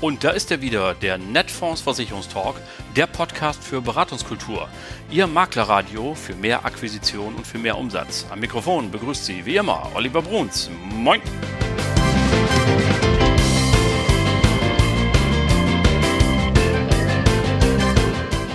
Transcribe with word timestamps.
Und 0.00 0.22
da 0.22 0.30
ist 0.30 0.52
er 0.52 0.62
wieder, 0.62 0.94
der 0.94 1.18
Netfonds 1.18 1.80
Versicherungstalk, 1.80 2.54
der 2.94 3.08
Podcast 3.08 3.64
für 3.64 3.80
Beratungskultur. 3.80 4.68
Ihr 5.10 5.26
Maklerradio 5.26 6.14
für 6.14 6.36
mehr 6.36 6.64
Akquisition 6.64 7.34
und 7.34 7.44
für 7.44 7.58
mehr 7.58 7.76
Umsatz. 7.76 8.24
Am 8.30 8.38
Mikrofon 8.38 8.92
begrüßt 8.92 9.24
Sie 9.24 9.44
wie 9.44 9.56
immer 9.56 9.90
Oliver 9.96 10.22
Bruns. 10.22 10.70
Moin! 10.88 11.20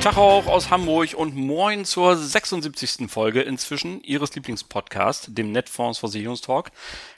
Tag 0.04 0.18
auch 0.18 0.48
aus 0.48 0.70
Hamburg 0.70 1.14
und 1.14 1.34
moin 1.34 1.86
zur 1.86 2.18
76. 2.18 3.10
Folge 3.10 3.42
inzwischen 3.42 4.02
Ihres 4.04 4.36
Lieblingspodcasts, 4.36 5.28
dem 5.34 5.54
Netfonds 5.54 6.00
Versicherungstalk. 6.00 6.72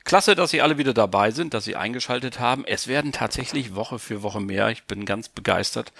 Klasse, 0.05 0.35
dass 0.35 0.51
Sie 0.51 0.61
alle 0.61 0.77
wieder 0.77 0.93
dabei 0.93 1.31
sind, 1.31 1.55
dass 1.55 1.63
Sie 1.63 1.75
eingeschaltet 1.75 2.39
haben. 2.39 2.63
Es 2.63 2.87
werden 2.87 3.11
tatsächlich 3.11 3.73
Woche 3.73 3.97
für 3.97 4.21
Woche 4.21 4.39
mehr. 4.39 4.69
Ich 4.69 4.83
bin 4.83 5.03
ganz 5.03 5.29
begeistert 5.29 5.93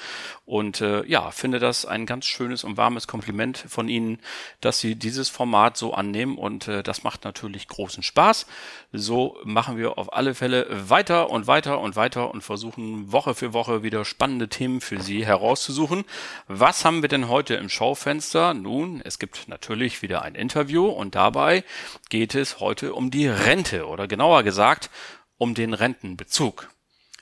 und 0.46 0.80
äh, 0.80 1.04
ja, 1.08 1.32
finde 1.32 1.58
das 1.58 1.88
ein 1.88 2.06
ganz 2.06 2.28
schönes 2.28 2.64
und 2.64 2.78
warmes 2.78 3.08
Kompliment 3.08 3.58
von 3.68 3.90
Ihnen, 3.90 4.20
dass 4.62 4.80
Sie 4.80 4.94
dieses 4.94 5.30
Format 5.30 5.76
so 5.76 5.96
annehmen 5.96 6.38
und 6.38 6.68
äh, 6.68 6.84
das 6.84 7.02
macht 7.02 7.24
natürlich 7.24 7.68
großen 7.68 8.04
Spaß. 8.04 8.46
So 8.94 9.40
machen 9.44 9.76
wir 9.76 9.98
auf 9.98 10.14
alle 10.14 10.36
Fälle 10.36 10.68
weiter 10.70 11.32
und 11.32 11.48
weiter 11.48 11.80
und 11.80 11.96
weiter 11.96 12.32
und 12.32 12.42
versuchen 12.44 13.12
Woche 13.12 13.34
für 13.34 13.54
Woche 13.54 13.82
wieder 13.82 14.06
spannende 14.06 14.50
Themen 14.50 14.82
für 14.82 15.02
Sie 15.02 15.26
herauszusuchen. 15.26 16.06
Was 16.48 16.86
haben 16.86 17.02
wir 17.02 17.10
denn 17.10 17.28
heute 17.28 17.56
im 17.56 17.70
Schaufenster? 17.70 18.54
Nun, 18.54 19.02
es 19.04 19.18
gibt 19.18 19.48
natürlich 19.48 20.04
wieder 20.04 20.22
ein 20.22 20.36
Interview 20.36 20.86
und 20.86 21.16
dabei 21.16 21.64
geht 22.10 22.36
es 22.36 22.60
heute 22.60 22.94
um 22.94 23.10
die 23.10 23.28
Rente 23.28 23.88
oder 23.96 24.08
genauer 24.08 24.44
gesagt 24.44 24.90
um 25.38 25.56
den 25.56 25.74
Rentenbezug. 25.74 26.70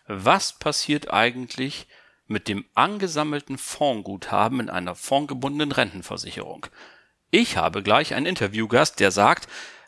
Was 0.08 0.54
passiert 0.54 1.14
eigentlich 1.14 1.88
mit 2.26 2.48
dem 2.48 2.66
angesammelten 2.74 3.58
Fondsguthaben 3.58 4.60
in 4.60 4.70
einer 4.70 4.96
fondgebundenen 4.96 5.72
Rentenversicherung? 5.72 6.66
Ich 7.30 7.58
habe 7.58 7.84
gleich 7.84 8.14
einen 8.14 8.26
Interviewgast, 8.26 9.00
der 9.00 9.12
sagt, 9.12 9.48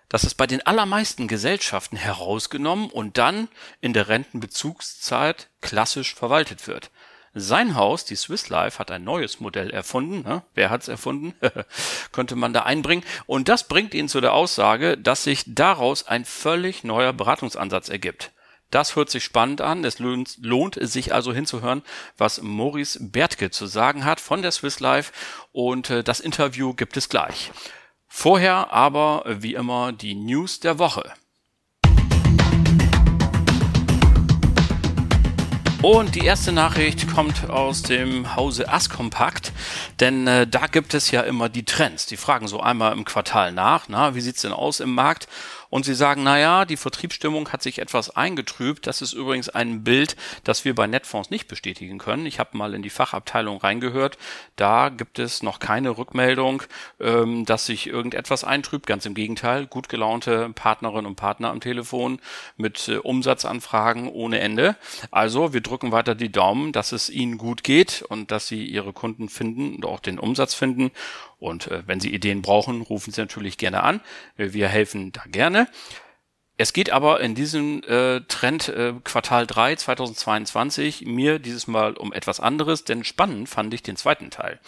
dass 0.10 0.24
es 0.24 0.36
bei 0.36 0.46
den 0.46 0.66
allermeisten 0.66 1.28
Gesellschaften 1.28 1.98
herausgenommen 1.98 2.90
und 2.92 3.18
dann 3.18 3.48
in 3.82 3.94
der 3.94 4.08
Rentenbezugszeit 4.08 5.50
klassisch 5.62 6.14
verwaltet 6.14 6.68
wird. 6.68 6.92
Sein 7.38 7.76
Haus, 7.76 8.06
die 8.06 8.16
Swiss 8.16 8.48
Life, 8.48 8.80
hat 8.80 8.92
ein 8.92 9.04
neues 9.04 9.42
Modell 9.42 9.70
erfunden. 9.70 10.22
Ne? 10.22 10.44
Wer 10.54 10.70
hat's 10.70 10.88
erfunden? 10.88 11.34
Könnte 12.14 12.38
man 12.38 12.54
da 12.54 12.62
einbringen. 12.62 13.04
Und 13.26 13.50
das 13.50 13.68
bringt 13.68 13.94
ihn 13.94 14.08
zu 14.08 14.22
der 14.22 14.34
Aussage, 14.34 14.98
dass 14.98 15.26
sich 15.26 15.44
daraus 15.46 16.08
ein 16.08 16.24
völlig 16.24 16.86
neuer 16.86 17.12
Beratungsansatz 17.12 17.90
ergibt. 17.90 18.32
Das 18.72 18.96
hört 18.96 19.10
sich 19.10 19.26
spannend 19.26 19.60
an. 19.60 19.84
Es 19.84 20.00
lohnt, 20.00 20.38
lohnt 20.42 20.78
sich 20.80 21.14
also 21.14 21.34
hinzuhören, 21.34 21.84
was 22.18 22.42
Maurice 22.42 23.00
Bertke 23.02 23.52
zu 23.52 23.66
sagen 23.66 24.06
hat 24.06 24.22
von 24.22 24.42
der 24.42 24.52
Swiss 24.52 24.80
Life. 24.80 25.12
Und 25.52 25.90
äh, 25.90 26.06
das 26.06 26.22
Interview 26.22 26.74
gibt 26.74 26.96
es 26.96 27.10
gleich. 27.10 27.52
Vorher 28.08 28.72
aber, 28.72 29.26
wie 29.28 29.56
immer, 29.56 29.92
die 29.92 30.16
News 30.16 30.62
der 30.62 30.80
Woche. 30.80 31.12
Und 35.82 36.16
die 36.16 36.26
erste 36.26 36.52
Nachricht 36.52 37.14
kommt 37.14 37.50
aus 37.50 37.84
dem 37.84 38.36
Hause 38.36 38.70
Askompakt, 38.70 39.52
denn 40.00 40.26
äh, 40.26 40.48
da 40.48 40.68
gibt 40.68 40.94
es 40.94 41.12
ja 41.12 41.22
immer 41.22 41.48
die 41.50 41.66
Trends. 41.66 42.06
Die 42.06 42.18
fragen 42.18 42.48
so 42.48 42.60
einmal 42.60 42.94
im 42.94 43.06
Quartal 43.06 43.52
nach, 43.52 43.86
na, 43.88 44.16
wie 44.16 44.22
sieht's 44.22 44.42
denn 44.42 44.52
aus 44.52 44.80
im 44.80 44.94
Markt? 44.94 45.28
Und 45.70 45.86
sie 45.86 45.96
sagen, 45.96 46.24
naja, 46.24 46.66
die 46.66 46.78
Vertriebsstimmung 46.78 47.50
hat 47.50 47.62
sich 47.62 47.80
etwas 47.80 48.16
eingetrübt. 48.16 48.88
Das 48.88 49.02
ist 49.02 49.14
übrigens 49.14 49.50
ein 49.50 49.84
Bild, 49.84 50.16
das 50.44 50.66
wir 50.66 50.76
bei 50.76 50.88
Netfonds 50.88 51.30
nicht 51.30 51.48
bestätigen 51.48 51.98
können. 51.98 52.26
Ich 52.26 52.40
habe 52.40 52.58
mal 52.58 52.74
in 52.74 52.82
die 52.82 52.90
Fachabteilung 52.90 53.58
reingehört. 53.58 54.18
Da 54.56 54.90
gibt 54.90 55.20
es 55.20 55.44
noch 55.44 55.60
keine 55.60 55.98
Rückmeldung, 55.98 56.64
ähm, 57.00 57.46
dass 57.46 57.66
sich 57.66 57.88
irgendetwas 57.88 58.44
eintrübt. 58.44 58.88
Ganz 58.88 59.06
im 59.06 59.14
Gegenteil, 59.14 59.68
gut 59.68 59.90
gelaunte 59.90 60.50
Partnerinnen 60.54 61.06
und 61.06 61.16
Partner 61.16 61.50
am 61.50 61.60
Telefon 61.60 62.20
mit 62.58 62.88
äh, 62.88 62.98
Umsatzanfragen 62.98 64.08
ohne 64.10 64.40
Ende. 64.40 64.76
Also 65.12 65.54
wir 65.54 65.62
drücken 65.62 65.92
weiter 65.92 66.16
die 66.16 66.32
Daumen, 66.32 66.72
dass 66.72 66.92
es 66.92 67.10
ihnen 67.10 67.38
gut 67.38 67.64
geht 67.64 68.04
und 68.08 68.32
dass 68.32 68.48
sie 68.48 68.66
ihre 68.66 68.94
Kunden 68.94 69.30
finden 69.30 69.76
und 69.76 69.86
auch 69.86 70.00
den 70.00 70.20
Umsatz 70.20 70.54
finden. 70.54 70.92
Und 71.46 71.68
äh, 71.68 71.84
wenn 71.86 72.00
Sie 72.00 72.14
Ideen 72.14 72.42
brauchen, 72.42 72.82
rufen 72.82 73.14
Sie 73.14 73.22
natürlich 73.22 73.58
gerne 73.58 73.84
an. 73.84 74.02
Wir 74.36 74.68
helfen 74.68 75.12
da 75.12 75.22
gerne. 75.28 75.68
Es 76.58 76.74
geht 76.74 76.90
aber 76.90 77.20
in 77.20 77.36
diesem 77.36 77.84
äh, 77.84 78.22
Trend 78.22 78.70
äh, 78.70 78.94
Quartal 79.04 79.46
3 79.46 79.76
2022 79.76 81.06
mir 81.06 81.38
dieses 81.38 81.68
Mal 81.68 81.94
um 81.94 82.14
etwas 82.14 82.40
anderes, 82.40 82.84
denn 82.86 83.04
spannend 83.04 83.48
fand 83.50 83.74
ich 83.74 83.84
den 83.84 83.98
zweiten 83.98 84.32
Teil. 84.32 84.60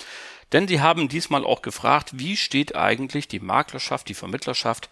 Denn 0.51 0.67
sie 0.67 0.81
haben 0.81 1.07
diesmal 1.07 1.45
auch 1.45 1.61
gefragt, 1.61 2.11
wie 2.13 2.37
steht 2.37 2.75
eigentlich 2.75 3.27
die 3.27 3.39
Maklerschaft, 3.39 4.07
die 4.09 4.13
Vermittlerschaft 4.13 4.89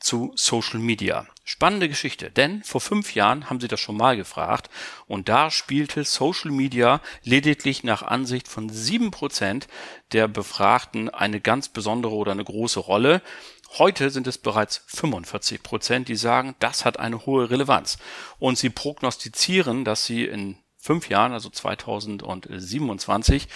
zu 0.00 0.32
Social 0.34 0.80
Media. 0.80 1.26
Spannende 1.44 1.88
Geschichte, 1.88 2.30
denn 2.30 2.62
vor 2.64 2.80
fünf 2.80 3.14
Jahren 3.14 3.50
haben 3.50 3.60
sie 3.60 3.68
das 3.68 3.80
schon 3.80 3.96
mal 3.96 4.16
gefragt 4.16 4.70
und 5.06 5.28
da 5.28 5.50
spielte 5.50 6.04
Social 6.04 6.50
Media 6.50 7.00
lediglich 7.22 7.84
nach 7.84 8.02
Ansicht 8.02 8.48
von 8.48 8.68
sieben 8.68 9.10
Prozent 9.10 9.68
der 10.12 10.28
Befragten 10.28 11.08
eine 11.08 11.40
ganz 11.40 11.68
besondere 11.68 12.14
oder 12.14 12.32
eine 12.32 12.44
große 12.44 12.80
Rolle. 12.80 13.20
Heute 13.78 14.10
sind 14.10 14.26
es 14.26 14.38
bereits 14.38 14.82
45 14.86 15.62
Prozent, 15.62 16.08
die 16.08 16.16
sagen, 16.16 16.56
das 16.58 16.84
hat 16.84 16.98
eine 16.98 17.24
hohe 17.26 17.50
Relevanz. 17.50 17.98
Und 18.38 18.58
sie 18.58 18.70
prognostizieren, 18.70 19.84
dass 19.84 20.04
sie 20.04 20.24
in 20.24 20.56
fünf 20.80 21.08
Jahren, 21.08 21.32
also 21.32 21.50
2027, 21.50 23.48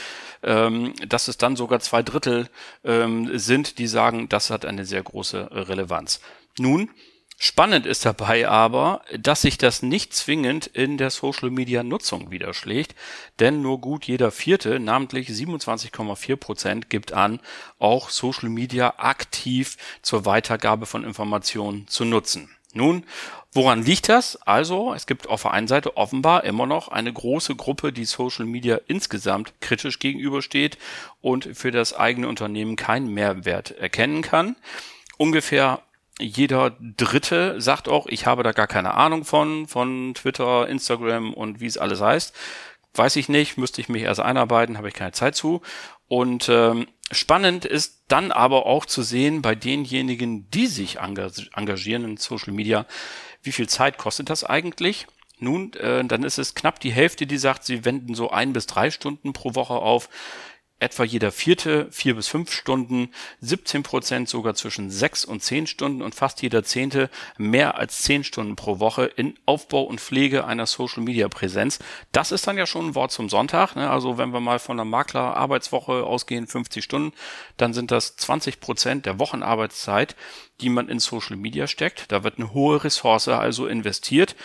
ähm, 0.42 0.92
dass 1.08 1.28
es 1.28 1.38
dann 1.38 1.56
sogar 1.56 1.80
zwei 1.80 2.02
Drittel 2.02 2.48
ähm, 2.84 3.38
sind, 3.38 3.78
die 3.78 3.86
sagen, 3.86 4.28
das 4.28 4.50
hat 4.50 4.64
eine 4.64 4.84
sehr 4.84 5.02
große 5.02 5.48
Relevanz. 5.50 6.20
Nun, 6.58 6.90
Spannend 7.36 7.84
ist 7.84 8.06
dabei 8.06 8.48
aber, 8.48 9.02
dass 9.18 9.42
sich 9.42 9.58
das 9.58 9.82
nicht 9.82 10.14
zwingend 10.14 10.68
in 10.68 10.98
der 10.98 11.10
Social 11.10 11.50
Media 11.50 11.82
Nutzung 11.82 12.30
widerschlägt, 12.30 12.94
denn 13.40 13.60
nur 13.60 13.80
gut 13.80 14.04
jeder 14.04 14.30
vierte, 14.30 14.78
namentlich 14.78 15.28
27,4 15.28 16.36
Prozent, 16.36 16.90
gibt 16.90 17.12
an, 17.12 17.40
auch 17.80 18.08
Social 18.10 18.48
Media 18.48 18.94
aktiv 18.98 19.76
zur 20.00 20.24
Weitergabe 20.26 20.86
von 20.86 21.02
Informationen 21.02 21.88
zu 21.88 22.04
nutzen. 22.04 22.50
Nun, 22.72 23.04
woran 23.54 23.82
liegt 23.82 24.08
das? 24.08 24.36
Also, 24.42 24.92
es 24.94 25.06
gibt 25.06 25.28
auf 25.28 25.42
der 25.42 25.52
einen 25.52 25.68
Seite 25.68 25.96
offenbar 25.96 26.44
immer 26.44 26.66
noch 26.66 26.88
eine 26.88 27.12
große 27.12 27.54
Gruppe, 27.54 27.92
die 27.92 28.04
Social 28.04 28.44
Media 28.44 28.80
insgesamt 28.86 29.54
kritisch 29.60 29.98
gegenübersteht 29.98 30.76
und 31.20 31.48
für 31.56 31.70
das 31.70 31.94
eigene 31.94 32.28
Unternehmen 32.28 32.76
keinen 32.76 33.08
Mehrwert 33.08 33.70
erkennen 33.70 34.22
kann. 34.22 34.56
Ungefähr 35.16 35.80
jeder 36.20 36.76
Dritte 36.80 37.60
sagt 37.60 37.88
auch, 37.88 38.06
ich 38.06 38.26
habe 38.26 38.42
da 38.42 38.52
gar 38.52 38.66
keine 38.66 38.94
Ahnung 38.94 39.24
von, 39.24 39.66
von 39.66 40.14
Twitter, 40.14 40.68
Instagram 40.68 41.32
und 41.34 41.60
wie 41.60 41.66
es 41.66 41.78
alles 41.78 42.00
heißt. 42.00 42.34
Weiß 42.94 43.16
ich 43.16 43.28
nicht, 43.28 43.58
müsste 43.58 43.80
ich 43.80 43.88
mich 43.88 44.02
erst 44.02 44.20
einarbeiten, 44.20 44.78
habe 44.78 44.88
ich 44.88 44.94
keine 44.94 45.12
Zeit 45.12 45.34
zu. 45.34 45.62
Und 46.06 46.48
ähm, 46.48 46.86
spannend 47.10 47.64
ist 47.64 48.04
dann 48.06 48.30
aber 48.30 48.66
auch 48.66 48.86
zu 48.86 49.02
sehen 49.02 49.42
bei 49.42 49.56
denjenigen, 49.56 50.48
die 50.50 50.68
sich 50.68 50.98
engagieren 51.00 52.04
in 52.04 52.16
Social 52.16 52.52
Media, 52.52 52.86
wie 53.44 53.52
viel 53.52 53.68
Zeit 53.68 53.98
kostet 53.98 54.30
das 54.30 54.44
eigentlich? 54.44 55.06
Nun, 55.38 55.72
äh, 55.74 56.04
dann 56.04 56.22
ist 56.22 56.38
es 56.38 56.54
knapp 56.54 56.80
die 56.80 56.92
Hälfte, 56.92 57.26
die 57.26 57.38
sagt, 57.38 57.64
sie 57.64 57.84
wenden 57.84 58.14
so 58.14 58.30
ein 58.30 58.52
bis 58.52 58.66
drei 58.66 58.90
Stunden 58.90 59.32
pro 59.32 59.54
Woche 59.54 59.74
auf 59.74 60.08
etwa 60.84 61.02
jeder 61.02 61.32
vierte 61.32 61.88
vier 61.90 62.14
bis 62.14 62.28
fünf 62.28 62.52
Stunden, 62.52 63.08
17 63.40 63.82
Prozent 63.82 64.28
sogar 64.28 64.54
zwischen 64.54 64.90
sechs 64.90 65.24
und 65.24 65.42
zehn 65.42 65.66
Stunden 65.66 66.02
und 66.02 66.14
fast 66.14 66.42
jeder 66.42 66.62
zehnte 66.62 67.10
mehr 67.38 67.78
als 67.78 68.02
zehn 68.02 68.22
Stunden 68.22 68.54
pro 68.54 68.78
Woche 68.78 69.06
in 69.06 69.38
Aufbau 69.46 69.82
und 69.82 70.00
Pflege 70.00 70.44
einer 70.44 70.66
Social 70.66 71.02
Media 71.02 71.28
Präsenz. 71.28 71.78
Das 72.12 72.32
ist 72.32 72.46
dann 72.46 72.58
ja 72.58 72.66
schon 72.66 72.88
ein 72.88 72.94
Wort 72.94 73.12
zum 73.12 73.30
Sonntag. 73.30 73.74
Ne? 73.76 73.88
Also 73.90 74.18
wenn 74.18 74.32
wir 74.32 74.40
mal 74.40 74.58
von 74.58 74.78
einer 74.78 74.88
Makler-Arbeitswoche 74.88 76.04
ausgehen, 76.04 76.46
50 76.46 76.84
Stunden, 76.84 77.16
dann 77.56 77.72
sind 77.72 77.90
das 77.90 78.16
20 78.16 78.60
Prozent 78.60 79.06
der 79.06 79.18
Wochenarbeitszeit, 79.18 80.14
die 80.60 80.68
man 80.68 80.88
in 80.88 80.98
Social 81.00 81.36
Media 81.36 81.66
steckt. 81.66 82.12
Da 82.12 82.24
wird 82.24 82.38
eine 82.38 82.52
hohe 82.52 82.84
Ressource 82.84 83.28
also 83.28 83.66
investiert. 83.66 84.36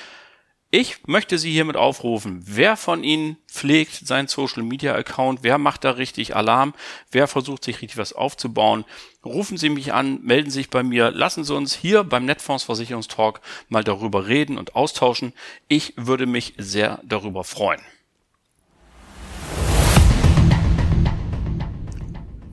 Ich 0.71 1.07
möchte 1.07 1.39
Sie 1.39 1.51
hiermit 1.51 1.77
aufrufen, 1.77 2.43
wer 2.45 2.77
von 2.77 3.03
Ihnen 3.03 3.37
pflegt 3.47 4.05
seinen 4.05 4.27
Social 4.27 4.61
Media 4.61 4.93
Account, 4.93 5.39
wer 5.41 5.57
macht 5.57 5.83
da 5.83 5.91
richtig 5.91 6.35
Alarm, 6.35 6.75
wer 7.09 7.27
versucht 7.27 7.63
sich 7.63 7.81
richtig 7.81 7.97
was 7.97 8.13
aufzubauen, 8.13 8.85
rufen 9.25 9.57
Sie 9.57 9.69
mich 9.69 9.93
an, 9.93 10.21
melden 10.21 10.51
Sie 10.51 10.59
sich 10.59 10.69
bei 10.69 10.83
mir, 10.83 11.09
lassen 11.09 11.43
Sie 11.43 11.55
uns 11.55 11.73
hier 11.73 12.03
beim 12.03 12.25
Netfonds 12.25 12.65
Versicherungstalk 12.65 13.41
mal 13.67 13.83
darüber 13.83 14.27
reden 14.27 14.59
und 14.59 14.75
austauschen. 14.75 15.33
Ich 15.69 15.93
würde 15.95 16.27
mich 16.27 16.53
sehr 16.59 17.01
darüber 17.03 17.43
freuen. 17.43 17.81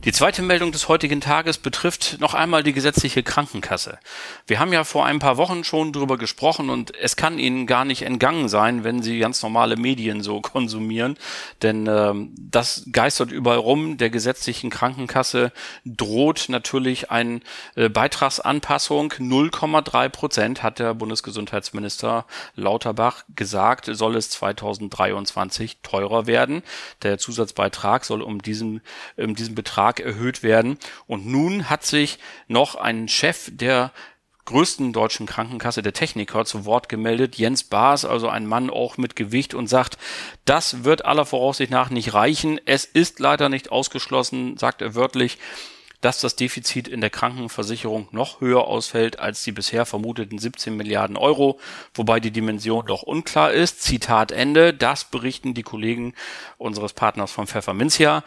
Die 0.06 0.12
zweite 0.12 0.40
Meldung 0.40 0.70
des 0.70 0.86
heutigen 0.86 1.20
Tages 1.20 1.58
betrifft 1.58 2.18
noch 2.20 2.32
einmal 2.32 2.62
die 2.62 2.72
gesetzliche 2.72 3.24
Krankenkasse. 3.24 3.98
Wir 4.46 4.60
haben 4.60 4.72
ja 4.72 4.84
vor 4.84 5.04
ein 5.04 5.18
paar 5.18 5.36
Wochen 5.36 5.64
schon 5.64 5.92
drüber 5.92 6.16
gesprochen 6.16 6.70
und 6.70 6.96
es 6.96 7.16
kann 7.16 7.40
Ihnen 7.40 7.66
gar 7.66 7.84
nicht 7.84 8.02
entgangen 8.02 8.48
sein, 8.48 8.84
wenn 8.84 9.02
Sie 9.02 9.18
ganz 9.18 9.42
normale 9.42 9.74
Medien 9.74 10.22
so 10.22 10.40
konsumieren, 10.42 11.18
denn 11.62 11.88
ähm, 11.88 12.32
das 12.38 12.84
geistert 12.92 13.32
überall 13.32 13.58
rum. 13.58 13.96
Der 13.96 14.10
gesetzlichen 14.10 14.70
Krankenkasse 14.70 15.50
droht 15.84 16.44
natürlich 16.50 17.10
eine 17.10 17.40
äh, 17.74 17.88
Beitragsanpassung. 17.88 19.10
0,3 19.14 20.08
Prozent 20.08 20.62
hat 20.62 20.78
der 20.78 20.94
Bundesgesundheitsminister 20.94 22.26
Lauterbach 22.54 23.24
gesagt, 23.34 23.90
soll 23.90 24.14
es 24.14 24.30
2023 24.30 25.78
teurer 25.82 26.28
werden. 26.28 26.62
Der 27.02 27.18
Zusatzbeitrag 27.18 28.04
soll 28.04 28.22
um 28.22 28.40
diesen, 28.40 28.82
um 29.16 29.34
diesen 29.34 29.56
Betrag 29.56 29.95
stark 29.96 30.00
erhöht 30.00 30.42
werden. 30.42 30.78
Und 31.06 31.26
nun 31.26 31.70
hat 31.70 31.84
sich 31.84 32.18
noch 32.48 32.74
ein 32.74 33.08
Chef 33.08 33.50
der 33.52 33.92
größten 34.44 34.92
deutschen 34.92 35.26
Krankenkasse, 35.26 35.82
der 35.82 35.92
Techniker, 35.92 36.44
zu 36.44 36.64
Wort 36.64 36.88
gemeldet, 36.88 37.34
Jens 37.36 37.64
Baas, 37.64 38.04
also 38.04 38.28
ein 38.28 38.46
Mann 38.46 38.70
auch 38.70 38.96
mit 38.96 39.16
Gewicht 39.16 39.54
und 39.54 39.66
sagt, 39.66 39.98
das 40.44 40.84
wird 40.84 41.04
aller 41.04 41.26
Voraussicht 41.26 41.72
nach 41.72 41.90
nicht 41.90 42.14
reichen. 42.14 42.60
Es 42.64 42.84
ist 42.84 43.18
leider 43.18 43.48
nicht 43.48 43.72
ausgeschlossen, 43.72 44.56
sagt 44.56 44.82
er 44.82 44.94
wörtlich, 44.94 45.38
dass 46.00 46.20
das 46.20 46.36
Defizit 46.36 46.86
in 46.86 47.00
der 47.00 47.10
Krankenversicherung 47.10 48.06
noch 48.12 48.40
höher 48.40 48.68
ausfällt 48.68 49.18
als 49.18 49.42
die 49.42 49.50
bisher 49.50 49.86
vermuteten 49.86 50.38
17 50.38 50.76
Milliarden 50.76 51.16
Euro, 51.16 51.58
wobei 51.94 52.20
die 52.20 52.30
Dimension 52.30 52.86
doch 52.86 53.02
unklar 53.02 53.52
ist. 53.52 53.82
Zitat 53.82 54.30
Ende. 54.30 54.72
Das 54.72 55.06
berichten 55.06 55.54
die 55.54 55.64
Kollegen 55.64 56.14
unseres 56.58 56.92
Partners 56.92 57.32
von 57.32 57.48
Pfefferminzia. 57.48 58.22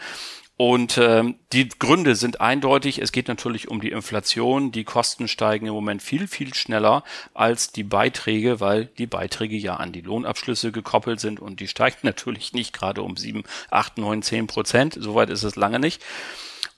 Und 0.61 0.97
ähm, 0.97 1.35
die 1.53 1.69
Gründe 1.69 2.17
sind 2.17 2.41
eindeutig. 2.41 3.01
Es 3.01 3.13
geht 3.13 3.29
natürlich 3.29 3.69
um 3.69 3.79
die 3.79 3.91
Inflation. 3.91 4.73
Die 4.73 4.83
Kosten 4.83 5.29
steigen 5.29 5.67
im 5.67 5.73
Moment 5.73 6.03
viel, 6.03 6.27
viel 6.27 6.53
schneller 6.53 7.05
als 7.33 7.71
die 7.71 7.85
Beiträge, 7.85 8.59
weil 8.59 8.87
die 8.97 9.07
Beiträge 9.07 9.55
ja 9.55 9.77
an 9.77 9.93
die 9.93 10.01
Lohnabschlüsse 10.01 10.73
gekoppelt 10.73 11.21
sind 11.21 11.39
und 11.39 11.61
die 11.61 11.69
steigen 11.69 11.99
natürlich 12.01 12.51
nicht 12.51 12.73
gerade 12.73 13.03
um 13.03 13.15
sieben, 13.15 13.45
acht, 13.71 13.97
neun, 13.97 14.21
zehn 14.21 14.47
Prozent. 14.47 14.97
Soweit 14.99 15.29
ist 15.29 15.43
es 15.43 15.55
lange 15.55 15.79
nicht. 15.79 16.01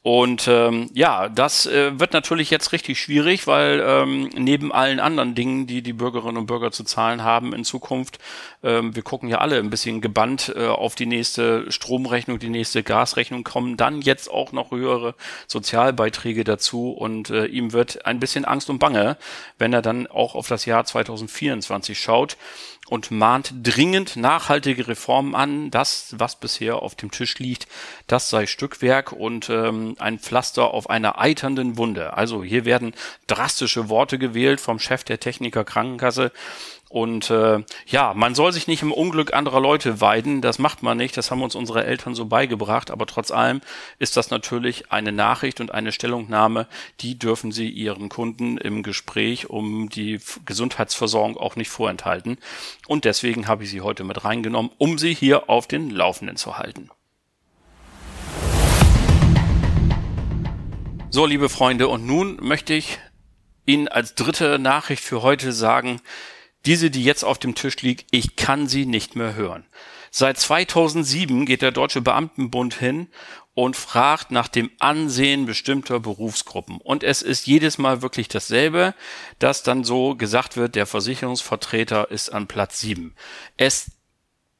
Und 0.04 0.48
ähm, 0.48 0.90
ja, 0.94 1.30
das 1.30 1.68
äh, 1.68 2.00
wird 2.00 2.14
natürlich 2.14 2.50
jetzt 2.50 2.72
richtig 2.72 3.00
schwierig, 3.00 3.46
weil 3.46 3.84
ähm, 3.86 4.30
neben 4.36 4.72
allen 4.72 5.00
anderen 5.00 5.36
Dingen, 5.36 5.68
die 5.68 5.84
die 5.84 5.94
Bürgerinnen 5.94 6.38
und 6.38 6.48
Bürger 6.48 6.72
zu 6.72 6.84
zahlen 6.84 7.24
haben 7.24 7.54
in 7.54 7.64
Zukunft, 7.64 8.18
ähm, 8.64 8.96
wir 8.96 9.04
gucken 9.04 9.30
ja 9.30 9.38
alle 9.38 9.60
ein 9.60 9.70
bisschen 9.70 10.02
gebannt 10.02 10.52
äh, 10.56 10.66
auf 10.66 10.96
die 10.96 11.06
nächste 11.06 11.72
Stromrechnung, 11.72 12.40
die 12.40 12.50
nächste 12.50 12.82
Gasrechnung, 12.82 13.44
kommen 13.44 13.78
dann 13.78 14.02
jetzt 14.02 14.32
auch 14.32 14.52
noch 14.54 14.72
höhere 14.72 15.14
Sozialbeiträge 15.46 16.44
dazu. 16.44 16.90
Und 16.90 17.30
äh, 17.30 17.46
ihm 17.46 17.72
wird 17.72 18.04
ein 18.04 18.20
bisschen 18.20 18.44
Angst 18.44 18.72
und 18.72 18.80
Bange, 18.80 19.18
wenn 19.60 19.72
er 19.72 19.84
dann 19.84 20.08
auch 20.08 20.34
auf 20.34 20.48
das 20.48 20.66
Jahr 20.66 20.84
2024 20.84 22.00
schaut 22.00 22.38
und 22.92 23.10
mahnt 23.10 23.54
dringend 23.64 24.18
nachhaltige 24.18 24.90
Reformen 24.90 25.34
an. 25.34 25.72
Das, 25.72 26.14
was 26.18 26.36
bisher 26.36 26.82
auf 26.82 26.94
dem 26.94 27.10
Tisch 27.10 27.40
liegt, 27.40 27.70
das 28.08 28.30
sei 28.30 28.48
Stückwerk 28.48 29.14
und 29.14 29.50
ähm, 29.50 29.96
ein 29.98 30.20
Pflaster 30.20 30.74
auf 30.74 30.90
einer 30.90 31.18
eiternden 31.18 31.78
Wunde. 31.78 32.18
Also 32.18 32.44
hier 32.44 32.66
werden 32.66 32.94
drastische 33.28 33.88
Worte 33.88 34.20
gewählt 34.20 34.60
vom 34.60 34.78
Chef 34.78 35.06
der 35.06 35.22
Techniker 35.22 35.64
Krankenkasse. 35.64 36.34
Und 36.92 37.30
äh, 37.30 37.64
ja, 37.86 38.14
man 38.14 38.36
soll 38.36 38.52
sich 38.52 38.68
nicht 38.68 38.82
im 38.82 38.92
Unglück 38.92 39.34
anderer 39.34 39.62
Leute 39.62 40.02
weiden, 40.02 40.42
das 40.42 40.60
macht 40.60 40.84
man 40.84 40.98
nicht, 40.98 41.16
das 41.16 41.32
haben 41.32 41.42
uns 41.42 41.56
unsere 41.56 41.86
Eltern 41.86 42.16
so 42.16 42.26
beigebracht, 42.26 42.92
aber 42.92 43.06
trotz 43.06 43.32
allem 43.32 43.62
ist 43.98 44.18
das 44.18 44.30
natürlich 44.30 44.92
eine 44.92 45.14
Nachricht 45.14 45.62
und 45.62 45.74
eine 45.74 45.94
Stellungnahme, 45.94 46.68
die 47.00 47.18
dürfen 47.18 47.54
Sie 47.54 47.70
Ihren 47.70 48.10
Kunden 48.10 48.58
im 48.58 48.84
Gespräch 48.84 49.50
um 49.50 49.88
die 49.88 50.20
Gesundheitsversorgung 50.46 51.38
auch 51.38 51.56
nicht 51.56 51.70
vorenthalten. 51.70 52.38
Und 52.88 53.06
deswegen 53.06 53.48
habe 53.48 53.64
ich 53.64 53.70
sie 53.70 53.80
heute 53.80 54.04
mit 54.04 54.26
reingenommen, 54.26 54.72
um 54.78 54.98
Sie 54.98 55.14
hier 55.14 55.50
auf 55.50 55.68
den 55.68 55.92
Laufenden 55.92 56.36
zu 56.36 56.58
halten. 56.58 56.90
So, 61.10 61.26
liebe 61.26 61.48
Freunde, 61.48 61.88
und 61.88 62.06
nun 62.06 62.36
möchte 62.42 62.74
ich 62.74 63.00
Ihnen 63.66 63.88
als 63.88 64.14
dritte 64.14 64.60
Nachricht 64.60 65.04
für 65.04 65.22
heute 65.22 65.54
sagen, 65.54 66.02
diese, 66.66 66.92
die 66.92 67.04
jetzt 67.04 67.24
auf 67.24 67.38
dem 67.38 67.56
Tisch 67.56 67.82
liegt, 67.82 68.06
ich 68.12 68.36
kann 68.36 68.68
sie 68.68 68.86
nicht 68.86 69.16
mehr 69.16 69.36
hören. 69.36 69.66
Seit 70.12 70.38
2007 70.38 71.46
geht 71.46 71.62
der 71.62 71.72
Deutsche 71.72 72.02
Beamtenbund 72.02 72.74
hin 72.74 73.08
und 73.54 73.76
fragt 73.76 74.32
nach 74.32 74.48
dem 74.48 74.70
Ansehen 74.80 75.46
bestimmter 75.46 76.00
Berufsgruppen. 76.00 76.78
Und 76.78 77.04
es 77.04 77.22
ist 77.22 77.48
jedes 77.48 77.78
Mal 77.78 78.02
wirklich 78.02 78.28
dasselbe, 78.28 78.94
dass 79.40 79.64
dann 79.64 79.84
so 79.84 80.16
gesagt 80.16 80.58
wird, 80.58 80.76
der 80.76 80.86
Versicherungsvertreter 80.86 82.12
ist 82.12 82.30
an 82.30 82.48
Platz 82.48 82.80
7. 82.82 83.16
Es 83.58 83.92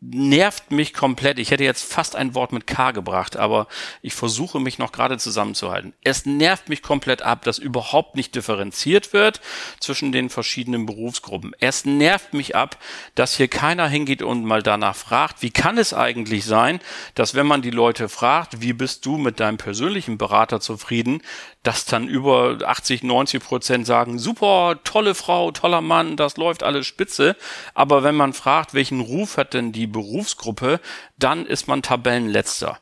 nervt 0.02 0.72
mich 0.72 0.96
komplett. 0.96 1.38
Ich 1.38 1.52
hätte 1.52 1.64
jetzt 1.64 1.84
fast 1.84 2.16
ein 2.16 2.34
Wort 2.34 2.52
mit 2.52 2.66
K 2.66 2.90
gebracht, 2.90 3.38
aber 3.38 3.68
ich 4.02 4.16
versuche 4.16 4.60
mich 4.60 4.80
noch 4.80 4.92
gerade 4.92 5.20
zusammenzuhalten. 5.20 5.94
Es 6.04 6.26
nervt 6.26 6.70
mich 6.70 6.82
komplett 6.82 7.22
ab, 7.22 7.44
dass 7.44 7.60
überhaupt 7.60 8.16
nicht 8.16 8.34
differenziert 8.34 9.14
wird 9.14 9.42
zwischen 9.80 10.12
den 10.12 10.32
verschiedenen 10.32 10.88
Berufsgruppen. 10.88 11.54
Es 11.60 11.86
nervt 11.86 12.34
mich 12.34 12.56
ab, 12.56 12.78
dass 13.14 13.38
hier 13.38 13.48
keiner 13.48 13.88
hingeht 13.88 14.24
und 14.24 14.44
mal 14.44 14.64
danach 14.64 14.96
fragt, 14.96 15.44
wie 15.44 15.52
kann 15.52 15.78
es 15.78 15.94
eigentlich 15.94 16.46
sein, 16.46 16.80
dass 17.14 17.36
wenn 17.36 17.46
man 17.46 17.62
die 17.62 17.70
Leute 17.70 18.10
fragt, 18.10 18.62
wie 18.62 18.74
bist 18.74 19.06
du 19.06 19.18
mit 19.18 19.40
deinem 19.40 19.58
persönlichen 19.58 20.18
Berater 20.18 20.60
zufrieden, 20.60 21.22
dass 21.64 21.86
dann 21.86 22.08
über 22.08 22.58
80, 22.66 23.04
90 23.04 23.44
Prozent 23.44 23.86
sagen, 23.86 24.18
super, 24.18 24.80
tolle 24.84 25.14
Frau, 25.14 25.52
toller 25.52 25.82
Mann, 25.82 26.18
das 26.18 26.38
läuft 26.38 26.64
alles 26.64 26.88
spitze. 26.88 27.36
Aber 27.74 28.04
wenn 28.04 28.16
man 28.16 28.34
fragt, 28.34 28.74
welchen 28.74 29.02
Ruf 29.02 29.38
hat 29.38 29.54
denn 29.54 29.72
die 29.72 29.88
Berufsgruppe, 29.88 30.80
dann 31.18 31.46
ist 31.46 31.68
man 31.68 31.84
Tabellenletzter. 31.84 32.80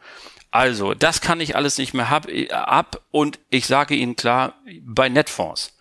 Also, 0.52 0.94
das 0.94 1.22
kann 1.22 1.42
ich 1.42 1.56
alles 1.56 1.78
nicht 1.78 1.94
mehr 1.94 2.10
hab, 2.10 2.28
ab 2.52 3.02
und 3.12 3.40
ich 3.50 3.68
sage 3.68 3.96
Ihnen 3.96 4.16
klar, 4.16 4.54
bei 4.82 5.10
Netfonds 5.10 5.78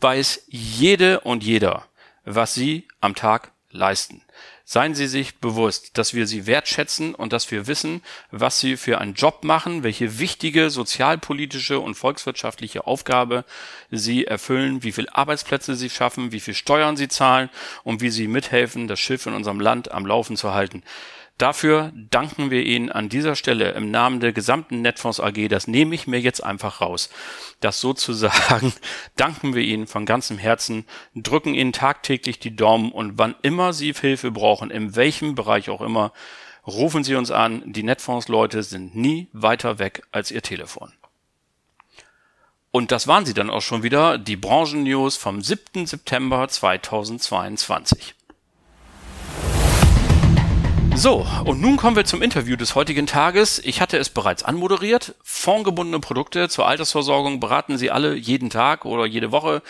weiß 0.00 0.44
jede 0.46 1.20
und 1.20 1.42
jeder, 1.42 1.84
was 2.24 2.54
Sie 2.54 2.86
am 3.00 3.14
Tag 3.14 3.52
leisten. 3.70 4.22
Seien 4.68 4.96
Sie 4.96 5.06
sich 5.06 5.36
bewusst, 5.36 5.96
dass 5.96 6.12
wir 6.12 6.26
Sie 6.26 6.48
wertschätzen 6.48 7.14
und 7.14 7.32
dass 7.32 7.52
wir 7.52 7.68
wissen, 7.68 8.02
was 8.32 8.58
Sie 8.58 8.76
für 8.76 8.98
einen 8.98 9.14
Job 9.14 9.44
machen, 9.44 9.84
welche 9.84 10.18
wichtige 10.18 10.70
sozialpolitische 10.70 11.78
und 11.78 11.94
volkswirtschaftliche 11.94 12.84
Aufgabe 12.84 13.44
Sie 13.92 14.24
erfüllen, 14.24 14.82
wie 14.82 14.90
viele 14.90 15.14
Arbeitsplätze 15.14 15.76
Sie 15.76 15.88
schaffen, 15.88 16.32
wie 16.32 16.40
viel 16.40 16.54
Steuern 16.54 16.96
Sie 16.96 17.06
zahlen 17.06 17.48
und 17.84 18.00
wie 18.00 18.10
Sie 18.10 18.26
mithelfen, 18.26 18.88
das 18.88 18.98
Schiff 18.98 19.26
in 19.26 19.34
unserem 19.34 19.60
Land 19.60 19.92
am 19.92 20.04
Laufen 20.04 20.36
zu 20.36 20.52
halten. 20.52 20.82
Dafür 21.38 21.92
danken 21.94 22.50
wir 22.50 22.62
Ihnen 22.62 22.90
an 22.90 23.10
dieser 23.10 23.36
Stelle 23.36 23.72
im 23.72 23.90
Namen 23.90 24.20
der 24.20 24.32
gesamten 24.32 24.80
Netfonds 24.80 25.20
AG, 25.20 25.48
das 25.48 25.68
nehme 25.68 25.94
ich 25.94 26.06
mir 26.06 26.18
jetzt 26.18 26.42
einfach 26.42 26.80
raus, 26.80 27.10
das 27.60 27.78
sozusagen 27.80 28.72
danken 29.16 29.54
wir 29.54 29.62
Ihnen 29.62 29.86
von 29.86 30.06
ganzem 30.06 30.38
Herzen, 30.38 30.86
drücken 31.14 31.52
Ihnen 31.52 31.74
tagtäglich 31.74 32.38
die 32.38 32.56
Daumen 32.56 32.90
und 32.90 33.18
wann 33.18 33.34
immer 33.42 33.74
Sie 33.74 33.92
Hilfe 33.92 34.30
brauchen, 34.30 34.70
in 34.70 34.96
welchem 34.96 35.34
Bereich 35.34 35.68
auch 35.68 35.82
immer, 35.82 36.12
rufen 36.66 37.04
Sie 37.04 37.14
uns 37.14 37.30
an. 37.30 37.62
Die 37.66 37.82
Netfonds-Leute 37.82 38.62
sind 38.62 38.96
nie 38.96 39.28
weiter 39.32 39.78
weg 39.78 40.02
als 40.12 40.30
Ihr 40.30 40.42
Telefon. 40.42 40.92
Und 42.70 42.92
das 42.92 43.06
waren 43.06 43.24
sie 43.24 43.32
dann 43.32 43.48
auch 43.48 43.62
schon 43.62 43.82
wieder, 43.82 44.18
die 44.18 44.36
Branchen-News 44.36 45.16
vom 45.16 45.40
7. 45.40 45.86
September 45.86 46.46
2022. 46.46 48.14
So, 50.96 51.26
und 51.44 51.60
nun 51.60 51.76
kommen 51.76 51.94
wir 51.94 52.06
zum 52.06 52.22
Interview 52.22 52.56
des 52.56 52.74
heutigen 52.74 53.06
Tages. 53.06 53.58
Ich 53.58 53.82
hatte 53.82 53.98
es 53.98 54.08
bereits 54.08 54.42
anmoderiert. 54.42 55.14
Fondgebundene 55.22 56.00
Produkte 56.00 56.48
zur 56.48 56.66
Altersversorgung 56.66 57.38
beraten 57.38 57.76
Sie 57.76 57.90
alle 57.90 58.14
jeden 58.14 58.48
Tag 58.48 58.86
oder 58.86 59.04
jede 59.04 59.30
Woche. 59.30 59.62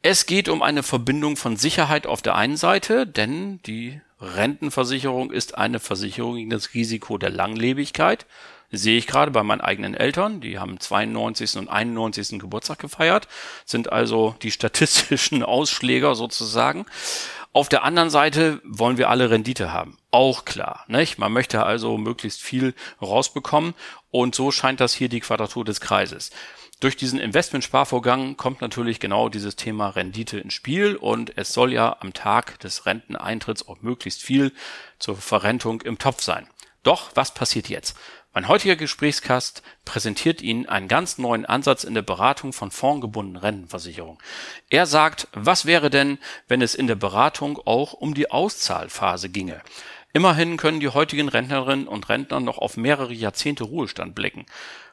Es 0.00 0.24
geht 0.24 0.48
um 0.48 0.62
eine 0.62 0.82
Verbindung 0.82 1.36
von 1.36 1.56
Sicherheit 1.56 2.06
auf 2.06 2.22
der 2.22 2.36
einen 2.36 2.56
Seite, 2.56 3.06
denn 3.06 3.60
die 3.66 4.00
Rentenversicherung 4.18 5.30
ist 5.30 5.58
eine 5.58 5.80
Versicherung 5.80 6.36
gegen 6.36 6.50
das 6.50 6.72
Risiko 6.72 7.18
der 7.18 7.30
Langlebigkeit. 7.30 8.24
sehe 8.72 8.96
ich 8.96 9.06
gerade 9.06 9.32
bei 9.32 9.42
meinen 9.42 9.60
eigenen 9.60 9.92
Eltern, 9.92 10.40
die 10.40 10.58
haben 10.58 10.80
92. 10.80 11.56
und 11.56 11.68
91. 11.68 12.38
Geburtstag 12.40 12.78
gefeiert, 12.78 13.28
sind 13.66 13.92
also 13.92 14.34
die 14.40 14.50
statistischen 14.50 15.42
Ausschläger 15.44 16.14
sozusagen. 16.14 16.86
Auf 17.52 17.68
der 17.68 17.84
anderen 17.84 18.10
Seite 18.10 18.60
wollen 18.64 18.98
wir 18.98 19.10
alle 19.10 19.30
Rendite 19.30 19.72
haben. 19.72 19.96
Auch 20.14 20.44
klar. 20.44 20.84
Nicht? 20.86 21.18
Man 21.18 21.32
möchte 21.32 21.64
also 21.64 21.98
möglichst 21.98 22.40
viel 22.40 22.74
rausbekommen 23.02 23.74
und 24.12 24.36
so 24.36 24.52
scheint 24.52 24.78
das 24.78 24.94
hier 24.94 25.08
die 25.08 25.18
Quadratur 25.18 25.64
des 25.64 25.80
Kreises. 25.80 26.30
Durch 26.78 26.96
diesen 26.96 27.18
Investmentsparvorgang 27.18 28.36
kommt 28.36 28.60
natürlich 28.60 29.00
genau 29.00 29.28
dieses 29.28 29.56
Thema 29.56 29.88
Rendite 29.88 30.38
ins 30.38 30.54
Spiel 30.54 30.94
und 30.94 31.36
es 31.36 31.52
soll 31.52 31.72
ja 31.72 31.96
am 31.98 32.12
Tag 32.12 32.60
des 32.60 32.86
Renteneintritts 32.86 33.66
auch 33.66 33.82
möglichst 33.82 34.22
viel 34.22 34.52
zur 35.00 35.16
Verrentung 35.16 35.80
im 35.80 35.98
Topf 35.98 36.22
sein. 36.22 36.46
Doch, 36.84 37.10
was 37.16 37.34
passiert 37.34 37.68
jetzt? 37.68 37.96
Mein 38.32 38.46
heutiger 38.46 38.76
Gesprächskast 38.76 39.62
präsentiert 39.84 40.42
Ihnen 40.42 40.68
einen 40.68 40.86
ganz 40.86 41.18
neuen 41.18 41.44
Ansatz 41.44 41.82
in 41.82 41.94
der 41.94 42.02
Beratung 42.02 42.52
von 42.52 42.70
fondgebundenen 42.70 43.40
Rentenversicherungen. 43.40 44.18
Er 44.70 44.86
sagt, 44.86 45.26
was 45.32 45.66
wäre 45.66 45.90
denn, 45.90 46.18
wenn 46.46 46.62
es 46.62 46.76
in 46.76 46.86
der 46.86 46.94
Beratung 46.94 47.58
auch 47.64 47.92
um 47.92 48.14
die 48.14 48.30
Auszahlphase 48.30 49.28
ginge? 49.28 49.60
Immerhin 50.14 50.56
können 50.56 50.78
die 50.78 50.88
heutigen 50.88 51.28
Rentnerinnen 51.28 51.88
und 51.88 52.08
Rentner 52.08 52.38
noch 52.38 52.58
auf 52.58 52.76
mehrere 52.76 53.12
Jahrzehnte 53.12 53.64
Ruhestand 53.64 54.14
blicken. 54.14 54.46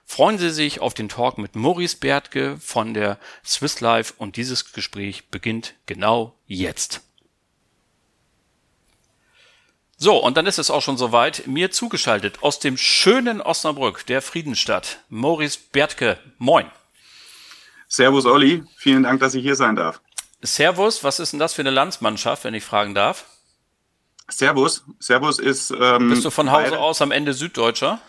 Freuen 0.04 0.40
Sie 0.40 0.50
sich 0.50 0.82
auf 0.82 0.96
den 0.96 1.10
Talk 1.10 1.38
mit 1.38 1.56
Maurice 1.56 1.96
Bertke 1.96 2.58
von 2.60 2.96
der 2.96 3.20
Swiss 3.46 3.82
Life 3.82 4.16
und 4.18 4.36
dieses 4.36 4.74
Gespräch 4.74 5.30
beginnt 5.30 5.76
genau 5.86 6.34
jetzt. 6.48 7.02
So, 9.96 10.18
und 10.18 10.38
dann 10.38 10.48
ist 10.48 10.58
es 10.58 10.72
auch 10.72 10.82
schon 10.82 10.98
soweit. 10.98 11.46
Mir 11.46 11.70
zugeschaltet 11.70 12.42
aus 12.42 12.58
dem 12.58 12.76
schönen 12.76 13.42
Osnabrück, 13.42 14.08
der 14.08 14.24
Friedenstadt, 14.24 15.04
Maurice 15.10 15.60
Bertke. 15.72 16.18
Moin. 16.40 16.66
Servus, 17.88 18.26
Olli. 18.26 18.64
Vielen 18.76 19.04
Dank, 19.04 19.20
dass 19.20 19.36
ich 19.36 19.44
hier 19.44 19.56
sein 19.56 19.76
darf. 19.76 20.02
Servus, 20.42 21.04
was 21.04 21.20
ist 21.20 21.34
denn 21.34 21.40
das 21.40 21.54
für 21.54 21.62
eine 21.62 21.70
Landsmannschaft, 21.70 22.44
wenn 22.44 22.56
ich 22.56 22.64
fragen 22.64 22.96
darf? 22.96 23.28
Servus. 24.32 24.84
Servus 25.00 25.40
ist. 25.40 25.74
Ähm, 25.80 26.10
Bist 26.10 26.26
du 26.26 26.30
von 26.30 26.52
Hause 26.52 26.80
aus 26.80 27.02
am 27.02 27.12
Ende 27.12 27.34
Süddeutscher? 27.34 28.00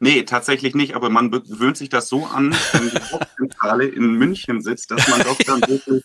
Nee, 0.00 0.24
tatsächlich 0.24 0.74
nicht, 0.74 0.96
aber 0.96 1.08
man 1.08 1.30
gewöhnt 1.30 1.76
sich 1.76 1.88
das 1.88 2.08
so 2.08 2.26
an, 2.26 2.54
wenn 2.72 2.90
die 2.90 3.12
Hauptzentrale 3.12 3.86
in 3.86 4.14
München 4.14 4.60
sitzt, 4.60 4.90
dass 4.90 5.08
man 5.08 5.22
doch 5.22 5.38
dann 5.46 5.60
wirklich 5.62 6.04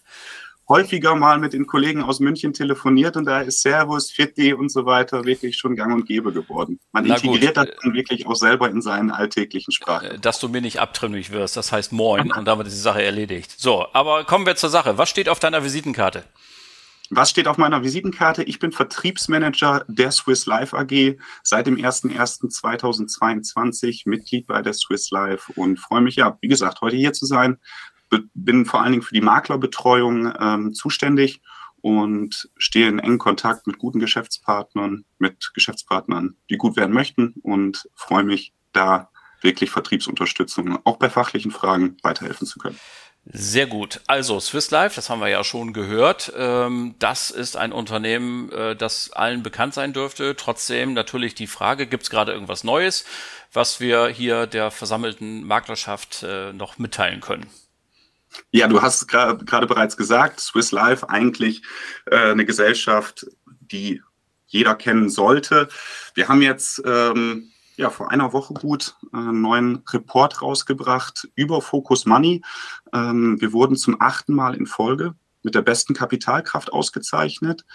häufiger 0.70 1.16
mal 1.16 1.40
mit 1.40 1.54
den 1.54 1.66
Kollegen 1.66 2.04
aus 2.04 2.20
München 2.20 2.54
telefoniert 2.54 3.18
und 3.18 3.26
da 3.26 3.42
ist 3.42 3.62
Servus, 3.62 4.12
Fitti 4.12 4.54
und 4.54 4.72
so 4.72 4.86
weiter 4.86 5.26
wirklich 5.26 5.58
schon 5.58 5.76
gang 5.76 5.94
und 5.94 6.06
gäbe 6.06 6.32
geworden. 6.32 6.80
Man 6.92 7.06
Na 7.08 7.16
integriert 7.16 7.56
gut. 7.56 7.58
das 7.58 7.76
dann 7.84 7.94
wirklich 7.94 8.28
auch 8.28 8.36
selber 8.36 8.70
in 8.70 8.82
seinen 8.82 9.10
alltäglichen 9.10 9.72
Sprachen. 9.72 10.12
Äh, 10.12 10.20
dass 10.20 10.40
du 10.40 10.48
mir 10.48 10.62
nicht 10.62 10.80
abtrünnig 10.80 11.32
wirst, 11.32 11.58
das 11.58 11.72
heißt 11.72 11.92
Moin 11.92 12.32
und 12.32 12.46
damit 12.46 12.68
ist 12.68 12.76
die 12.76 12.82
Sache 12.82 13.04
erledigt. 13.04 13.56
So, 13.58 13.88
aber 13.94 14.24
kommen 14.26 14.46
wir 14.46 14.56
zur 14.56 14.70
Sache. 14.70 15.00
Was 15.00 15.10
steht 15.10 15.28
auf 15.28 15.40
deiner 15.40 15.64
Visitenkarte? 15.64 16.24
Was 17.12 17.32
steht 17.32 17.48
auf 17.48 17.58
meiner 17.58 17.84
Visitenkarte? 17.84 18.44
Ich 18.44 18.60
bin 18.60 18.72
Vertriebsmanager 18.72 19.84
der 19.88 20.12
Swiss 20.12 20.46
Life 20.46 20.78
AG 20.78 21.18
seit 21.44 21.66
dem 21.66 21.76
01.01.2022, 21.76 24.04
Mitglied 24.06 24.46
bei 24.46 24.62
der 24.62 24.74
Swiss 24.74 25.10
Life 25.10 25.52
und 25.56 25.80
freue 25.80 26.02
mich 26.02 26.18
ja, 26.18 26.38
wie 26.42 26.48
gesagt, 26.48 26.82
heute 26.82 26.98
hier 26.98 27.14
zu 27.14 27.26
sein, 27.26 27.58
bin 28.36 28.66
vor 28.66 28.82
allen 28.82 28.92
Dingen 28.92 29.04
für 29.04 29.16
die 29.16 29.22
Maklerbetreuung 29.22 30.32
ähm, 30.40 30.74
zuständig 30.74 31.42
und 31.82 32.50
stehe 32.58 32.88
in 32.88 33.00
engen 33.00 33.18
Kontakt 33.18 33.66
mit 33.66 33.80
guten 33.80 34.00
Geschäftspartnern, 34.00 35.06
mit 35.18 35.52
Geschäftspartnern, 35.54 36.36
die 36.50 36.58
gut 36.58 36.76
werden 36.76 36.94
möchten 36.94 37.34
und 37.42 37.88
freue 37.96 38.24
mich, 38.24 38.54
da 38.72 39.10
wirklich 39.42 39.72
Vertriebsunterstützung 39.72 40.78
auch 40.84 40.98
bei 40.98 41.10
fachlichen 41.10 41.52
Fragen 41.52 41.98
weiterhelfen 42.04 42.46
zu 42.46 42.60
können. 42.60 42.78
Sehr 43.32 43.68
gut. 43.68 44.02
Also 44.08 44.40
Swiss 44.40 44.72
Life, 44.72 44.96
das 44.96 45.12
haben 45.12 45.22
wir 45.22 45.28
ja 45.28 45.44
schon 45.44 45.72
gehört. 45.72 46.34
Ähm, 46.36 46.96
das 46.98 47.30
ist 47.30 47.58
ein 47.58 47.72
Unternehmen, 47.72 48.52
äh, 48.52 48.76
das 48.76 49.12
allen 49.12 49.44
bekannt 49.44 49.76
sein 49.76 49.94
dürfte. 49.94 50.36
Trotzdem 50.36 50.94
natürlich 50.94 51.36
die 51.36 51.46
Frage, 51.46 51.86
gibt 51.86 52.04
es 52.04 52.10
gerade 52.10 52.32
irgendwas 52.32 52.64
Neues, 52.64 53.06
was 53.54 53.80
wir 53.80 54.08
hier 54.08 54.48
der 54.48 54.72
versammelten 54.72 55.46
Maklerschaft 55.46 56.24
äh, 56.24 56.54
noch 56.54 56.80
mitteilen 56.80 57.22
können? 57.22 57.46
Ja, 58.50 58.68
du 58.68 58.82
hast 58.82 59.08
gerade 59.08 59.68
bereits 59.68 59.96
gesagt, 59.96 60.40
Swiss 60.40 60.72
Life 60.72 61.08
eigentlich 61.08 61.62
äh, 62.08 62.32
eine 62.32 62.46
Gesellschaft, 62.46 63.28
die 63.46 64.02
jeder 64.48 64.74
kennen 64.74 65.10
sollte. 65.10 65.70
Wir 66.16 66.30
haben 66.30 66.42
jetzt 66.42 66.82
ähm, 66.84 67.52
ja 67.80 67.90
vor 67.90 68.12
einer 68.12 68.34
Woche 68.34 68.54
gut 68.54 68.96
äh, 69.14 69.18
einen 69.18 69.42
neuen 69.42 69.84
Report 69.92 70.42
rausgebracht 70.42 71.30
über 71.36 71.62
Focus 71.62 72.06
Money. 72.06 72.44
Ähm, 72.94 73.40
wir 73.40 73.54
wurden 73.54 73.76
zum 73.76 74.00
achten 74.00 74.34
Mal 74.34 74.56
in 74.56 74.68
Folge 74.68 75.16
mit 75.42 75.56
der 75.56 75.62
besten 75.62 75.94
Kapitalkraft 75.94 76.74
ausgezeichnet, 76.74 77.66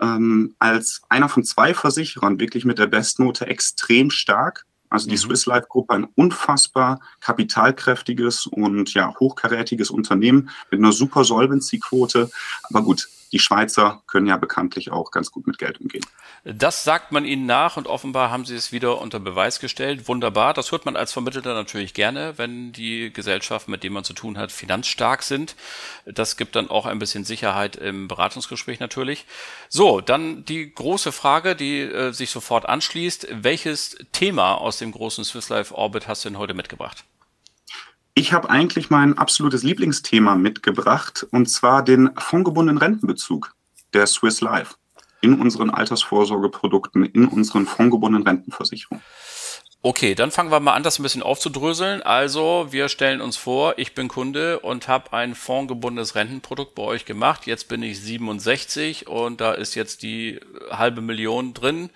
ähm, 0.00 0.56
als 0.58 1.02
einer 1.08 1.28
von 1.28 1.44
zwei 1.44 1.72
Versicherern 1.72 2.40
wirklich 2.40 2.64
mit 2.64 2.78
der 2.78 2.88
Bestnote 2.88 3.46
extrem 3.46 4.10
stark. 4.10 4.66
Also 4.90 5.08
die 5.08 5.14
mhm. 5.14 5.20
Swiss 5.20 5.46
Life 5.46 5.68
Gruppe, 5.68 5.94
ein 5.94 6.08
unfassbar 6.16 7.00
kapitalkräftiges 7.20 8.46
und 8.46 8.92
ja 8.92 9.14
hochkarätiges 9.18 9.90
Unternehmen 9.90 10.50
mit 10.70 10.80
einer 10.80 10.92
super 10.92 11.24
Solvency-Quote. 11.24 12.30
Aber 12.64 12.82
gut, 12.82 13.08
die 13.32 13.38
Schweizer 13.38 14.02
können 14.06 14.26
ja 14.26 14.36
bekanntlich 14.36 14.92
auch 14.92 15.10
ganz 15.10 15.30
gut 15.30 15.46
mit 15.46 15.58
Geld 15.58 15.80
umgehen. 15.80 16.04
Das 16.44 16.84
sagt 16.84 17.12
man 17.12 17.24
ihnen 17.24 17.46
nach 17.46 17.76
und 17.76 17.86
offenbar 17.86 18.30
haben 18.30 18.44
sie 18.44 18.54
es 18.54 18.72
wieder 18.72 19.00
unter 19.00 19.20
Beweis 19.20 19.58
gestellt. 19.58 20.06
Wunderbar. 20.06 20.52
Das 20.54 20.70
hört 20.70 20.84
man 20.84 20.96
als 20.96 21.12
Vermittler 21.12 21.54
natürlich 21.54 21.94
gerne, 21.94 22.34
wenn 22.36 22.72
die 22.72 23.12
Gesellschaften, 23.12 23.70
mit 23.70 23.84
denen 23.84 23.94
man 23.94 24.04
zu 24.04 24.12
tun 24.12 24.36
hat, 24.36 24.52
finanzstark 24.52 25.22
sind. 25.22 25.56
Das 26.04 26.36
gibt 26.36 26.56
dann 26.56 26.68
auch 26.68 26.84
ein 26.84 26.98
bisschen 26.98 27.24
Sicherheit 27.24 27.76
im 27.76 28.06
Beratungsgespräch 28.06 28.80
natürlich. 28.80 29.24
So, 29.68 30.00
dann 30.00 30.44
die 30.44 30.74
große 30.74 31.12
Frage, 31.12 31.56
die 31.56 31.80
äh, 31.80 32.12
sich 32.12 32.30
sofort 32.30 32.68
anschließt. 32.68 33.28
Welches 33.30 33.96
Thema 34.12 34.54
aus 34.54 34.78
dem 34.78 34.92
großen 34.92 35.24
Swiss 35.24 35.48
Life 35.48 35.74
Orbit 35.74 36.06
hast 36.06 36.24
du 36.24 36.28
denn 36.28 36.38
heute 36.38 36.54
mitgebracht? 36.54 37.04
Ich 38.14 38.34
habe 38.34 38.50
eigentlich 38.50 38.90
mein 38.90 39.16
absolutes 39.16 39.62
Lieblingsthema 39.62 40.34
mitgebracht, 40.34 41.26
und 41.30 41.46
zwar 41.46 41.82
den 41.82 42.10
fondgebundenen 42.18 42.76
Rentenbezug 42.76 43.54
der 43.94 44.06
Swiss 44.06 44.42
Life 44.42 44.74
in 45.22 45.40
unseren 45.40 45.70
Altersvorsorgeprodukten, 45.70 47.04
in 47.06 47.26
unseren 47.26 47.64
fondgebundenen 47.64 48.26
Rentenversicherungen. 48.26 49.02
Okay, 49.84 50.14
dann 50.14 50.30
fangen 50.30 50.52
wir 50.52 50.60
mal 50.60 50.74
an, 50.74 50.84
das 50.84 50.98
ein 50.98 51.02
bisschen 51.02 51.22
aufzudröseln. 51.22 52.02
Also, 52.02 52.68
wir 52.70 52.88
stellen 52.88 53.20
uns 53.20 53.36
vor, 53.36 53.78
ich 53.78 53.94
bin 53.94 54.06
Kunde 54.08 54.60
und 54.60 54.86
habe 54.86 55.12
ein 55.12 55.34
fondgebundenes 55.34 56.14
Rentenprodukt 56.14 56.76
bei 56.76 56.82
euch 56.82 57.04
gemacht. 57.04 57.46
Jetzt 57.46 57.66
bin 57.66 57.82
ich 57.82 57.98
67 57.98 59.08
und 59.08 59.40
da 59.40 59.52
ist 59.52 59.74
jetzt 59.74 60.02
die 60.02 60.38
halbe 60.70 61.00
Million 61.00 61.52
drin 61.52 61.90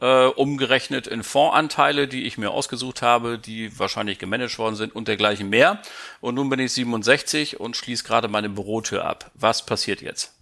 äh, 0.00 0.26
umgerechnet 0.26 1.06
in 1.06 1.22
Fondsanteile, 1.22 2.08
die 2.08 2.24
ich 2.24 2.38
mir 2.38 2.50
ausgesucht 2.50 3.02
habe, 3.02 3.38
die 3.38 3.78
wahrscheinlich 3.78 4.18
gemanagt 4.18 4.58
worden 4.58 4.76
sind 4.76 4.94
und 4.94 5.08
dergleichen 5.08 5.48
mehr. 5.48 5.80
Und 6.20 6.34
nun 6.34 6.48
bin 6.48 6.60
ich 6.60 6.72
67 6.72 7.60
und 7.60 7.76
schließe 7.76 8.04
gerade 8.04 8.28
meine 8.28 8.48
Bürotür 8.48 9.04
ab. 9.04 9.30
Was 9.34 9.66
passiert 9.66 10.00
jetzt? 10.00 10.37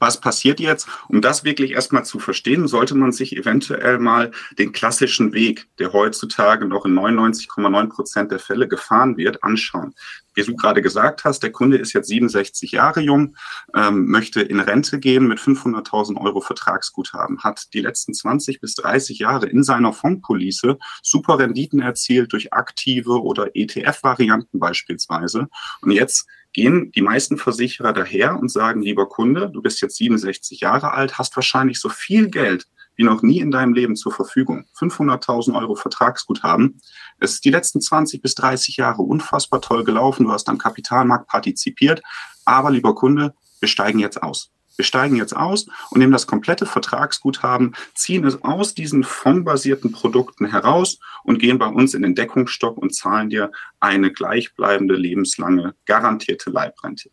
Was 0.00 0.18
passiert 0.18 0.58
jetzt? 0.58 0.88
Um 1.08 1.20
das 1.20 1.44
wirklich 1.44 1.72
erstmal 1.72 2.04
zu 2.04 2.18
verstehen, 2.18 2.66
sollte 2.66 2.96
man 2.96 3.12
sich 3.12 3.36
eventuell 3.36 3.98
mal 3.98 4.32
den 4.58 4.72
klassischen 4.72 5.32
Weg, 5.32 5.68
der 5.78 5.92
heutzutage 5.92 6.64
noch 6.64 6.86
in 6.86 6.94
99,9 6.94 7.88
Prozent 7.88 8.32
der 8.32 8.38
Fälle 8.38 8.66
gefahren 8.66 9.16
wird, 9.16 9.44
anschauen. 9.44 9.94
Wie 10.34 10.42
du 10.42 10.54
gerade 10.54 10.80
gesagt 10.80 11.24
hast, 11.24 11.42
der 11.42 11.52
Kunde 11.52 11.76
ist 11.76 11.92
jetzt 11.92 12.08
67 12.08 12.72
Jahre 12.72 13.00
jung, 13.00 13.36
ähm, 13.74 14.06
möchte 14.06 14.40
in 14.40 14.60
Rente 14.60 14.98
gehen 14.98 15.26
mit 15.26 15.38
500.000 15.38 16.18
Euro 16.20 16.40
Vertragsguthaben, 16.40 17.40
hat 17.40 17.74
die 17.74 17.80
letzten 17.80 18.14
20 18.14 18.60
bis 18.60 18.74
30 18.76 19.18
Jahre 19.18 19.46
in 19.46 19.64
seiner 19.64 19.92
Fondpolice 19.92 20.78
super 21.02 21.38
Renditen 21.38 21.80
erzielt 21.80 22.32
durch 22.32 22.52
aktive 22.52 23.22
oder 23.22 23.54
ETF-Varianten 23.54 24.58
beispielsweise. 24.60 25.48
Und 25.82 25.90
jetzt 25.90 26.26
gehen 26.52 26.90
die 26.92 27.02
meisten 27.02 27.36
Versicherer 27.36 27.92
daher 27.92 28.38
und 28.38 28.50
sagen, 28.50 28.82
lieber 28.82 29.08
Kunde, 29.08 29.50
du 29.50 29.62
bist 29.62 29.80
jetzt 29.80 29.96
67 29.96 30.60
Jahre 30.60 30.92
alt, 30.92 31.18
hast 31.18 31.36
wahrscheinlich 31.36 31.80
so 31.80 31.88
viel 31.88 32.28
Geld 32.28 32.66
wie 32.96 33.04
noch 33.04 33.22
nie 33.22 33.38
in 33.40 33.50
deinem 33.50 33.72
Leben 33.72 33.96
zur 33.96 34.12
Verfügung. 34.12 34.66
500.000 34.78 35.58
Euro 35.58 35.74
Vertragsguthaben. 35.74 36.82
Es 37.18 37.32
ist 37.32 37.44
die 37.44 37.50
letzten 37.50 37.80
20 37.80 38.20
bis 38.20 38.34
30 38.34 38.76
Jahre 38.76 39.00
unfassbar 39.00 39.62
toll 39.62 39.84
gelaufen. 39.84 40.24
Du 40.24 40.32
hast 40.32 40.48
am 40.50 40.58
Kapitalmarkt 40.58 41.26
partizipiert. 41.26 42.02
Aber, 42.44 42.70
lieber 42.70 42.94
Kunde, 42.94 43.32
wir 43.58 43.68
steigen 43.68 44.00
jetzt 44.00 44.22
aus. 44.22 44.52
Wir 44.80 44.84
steigen 44.84 45.16
jetzt 45.16 45.36
aus 45.36 45.66
und 45.90 45.98
nehmen 45.98 46.10
das 46.10 46.26
komplette 46.26 46.64
Vertragsguthaben, 46.64 47.76
ziehen 47.92 48.24
es 48.24 48.42
aus 48.42 48.72
diesen 48.72 49.04
fondbasierten 49.04 49.92
Produkten 49.92 50.46
heraus 50.46 50.98
und 51.22 51.38
gehen 51.38 51.58
bei 51.58 51.66
uns 51.66 51.92
in 51.92 52.00
den 52.00 52.14
Deckungsstock 52.14 52.78
und 52.78 52.94
zahlen 52.94 53.28
dir 53.28 53.52
eine 53.78 54.10
gleichbleibende, 54.10 54.94
lebenslange, 54.94 55.74
garantierte 55.84 56.48
Leibrente. 56.48 57.10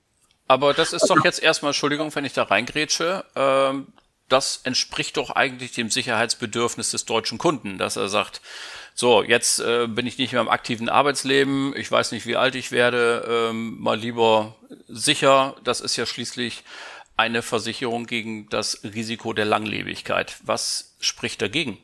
Aber 0.47 0.73
das 0.73 0.93
ist 0.93 1.09
doch 1.09 1.25
jetzt 1.25 1.43
erstmal, 1.43 1.71
Entschuldigung, 1.71 2.15
wenn 2.15 2.23
ich 2.23 2.31
da 2.31 2.43
reingrätsche, 2.43 3.25
ähm, 3.35 3.87
das 4.29 4.61
entspricht 4.63 5.17
doch 5.17 5.31
eigentlich 5.31 5.73
dem 5.73 5.89
Sicherheitsbedürfnis 5.89 6.91
des 6.91 7.03
deutschen 7.03 7.37
Kunden, 7.37 7.77
dass 7.77 7.97
er 7.97 8.07
sagt, 8.07 8.39
so, 8.93 9.23
jetzt 9.23 9.59
äh, 9.59 9.87
bin 9.87 10.07
ich 10.07 10.17
nicht 10.17 10.31
mehr 10.31 10.41
im 10.41 10.47
aktiven 10.47 10.87
Arbeitsleben, 10.87 11.75
ich 11.75 11.91
weiß 11.91 12.13
nicht, 12.13 12.25
wie 12.25 12.37
alt 12.37 12.55
ich 12.55 12.71
werde, 12.71 13.49
ähm, 13.49 13.77
mal 13.77 13.99
lieber 13.99 14.55
sicher, 14.87 15.57
das 15.65 15.81
ist 15.81 15.97
ja 15.97 16.05
schließlich 16.05 16.63
eine 17.17 17.41
Versicherung 17.41 18.05
gegen 18.05 18.47
das 18.49 18.83
Risiko 18.83 19.33
der 19.33 19.45
Langlebigkeit. 19.45 20.37
Was 20.43 20.95
spricht 20.99 21.41
dagegen? 21.41 21.79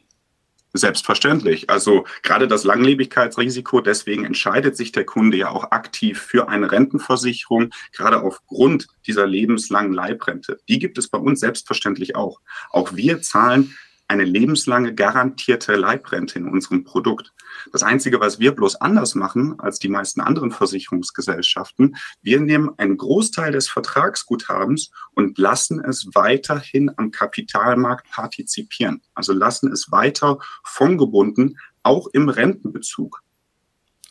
Selbstverständlich. 0.76 1.70
Also 1.70 2.06
gerade 2.24 2.48
das 2.48 2.64
Langlebigkeitsrisiko, 2.64 3.82
deswegen 3.82 4.26
entscheidet 4.26 4.76
sich 4.76 4.92
der 4.92 5.06
Kunde 5.06 5.38
ja 5.38 5.50
auch 5.50 5.72
aktiv 5.72 6.20
für 6.20 6.48
eine 6.50 6.72
Rentenversicherung, 6.72 7.70
gerade 7.92 8.24
aufgrund 8.24 8.88
dieser 9.06 9.28
lebenslangen 9.28 9.94
Leibrente. 9.94 10.60
Die 10.68 10.80
gibt 10.80 10.98
es 10.98 11.10
bei 11.10 11.20
uns 11.20 11.42
selbstverständlich 11.42 12.16
auch. 12.16 12.42
Auch 12.72 12.96
wir 12.96 13.22
zahlen 13.22 13.76
eine 14.08 14.24
lebenslange 14.24 14.96
garantierte 14.96 15.76
Leibrente 15.76 16.40
in 16.40 16.48
unserem 16.48 16.84
Produkt. 16.84 17.34
Das 17.74 17.82
Einzige, 17.82 18.20
was 18.20 18.38
wir 18.38 18.52
bloß 18.52 18.76
anders 18.76 19.16
machen 19.16 19.60
als 19.60 19.80
die 19.80 19.90
meisten 19.90 20.22
anderen 20.22 20.52
Versicherungsgesellschaften, 20.52 21.98
wir 22.22 22.40
nehmen 22.40 22.70
einen 22.78 22.98
Großteil 22.98 23.52
des 23.52 23.68
Vertragsguthabens 23.68 24.92
und 25.16 25.40
lassen 25.40 25.84
es 25.84 26.08
weiterhin 26.14 26.92
am 26.98 27.10
Kapitalmarkt 27.10 28.12
partizipieren. 28.12 29.02
Also 29.16 29.34
lassen 29.34 29.72
es 29.72 29.92
weiter 29.92 30.38
fondgebunden 30.64 31.58
auch 31.82 32.06
im 32.14 32.30
Rentenbezug 32.30 33.24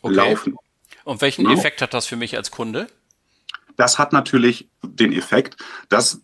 okay. 0.00 0.12
laufen. 0.12 0.56
Und 1.04 1.20
welchen 1.20 1.46
ja. 1.46 1.52
Effekt 1.52 1.82
hat 1.82 1.94
das 1.94 2.06
für 2.06 2.16
mich 2.16 2.36
als 2.36 2.50
Kunde? 2.50 2.88
Das 3.76 3.96
hat 3.96 4.12
natürlich 4.12 4.70
den 4.82 5.12
Effekt, 5.12 5.56
dass 5.88 6.20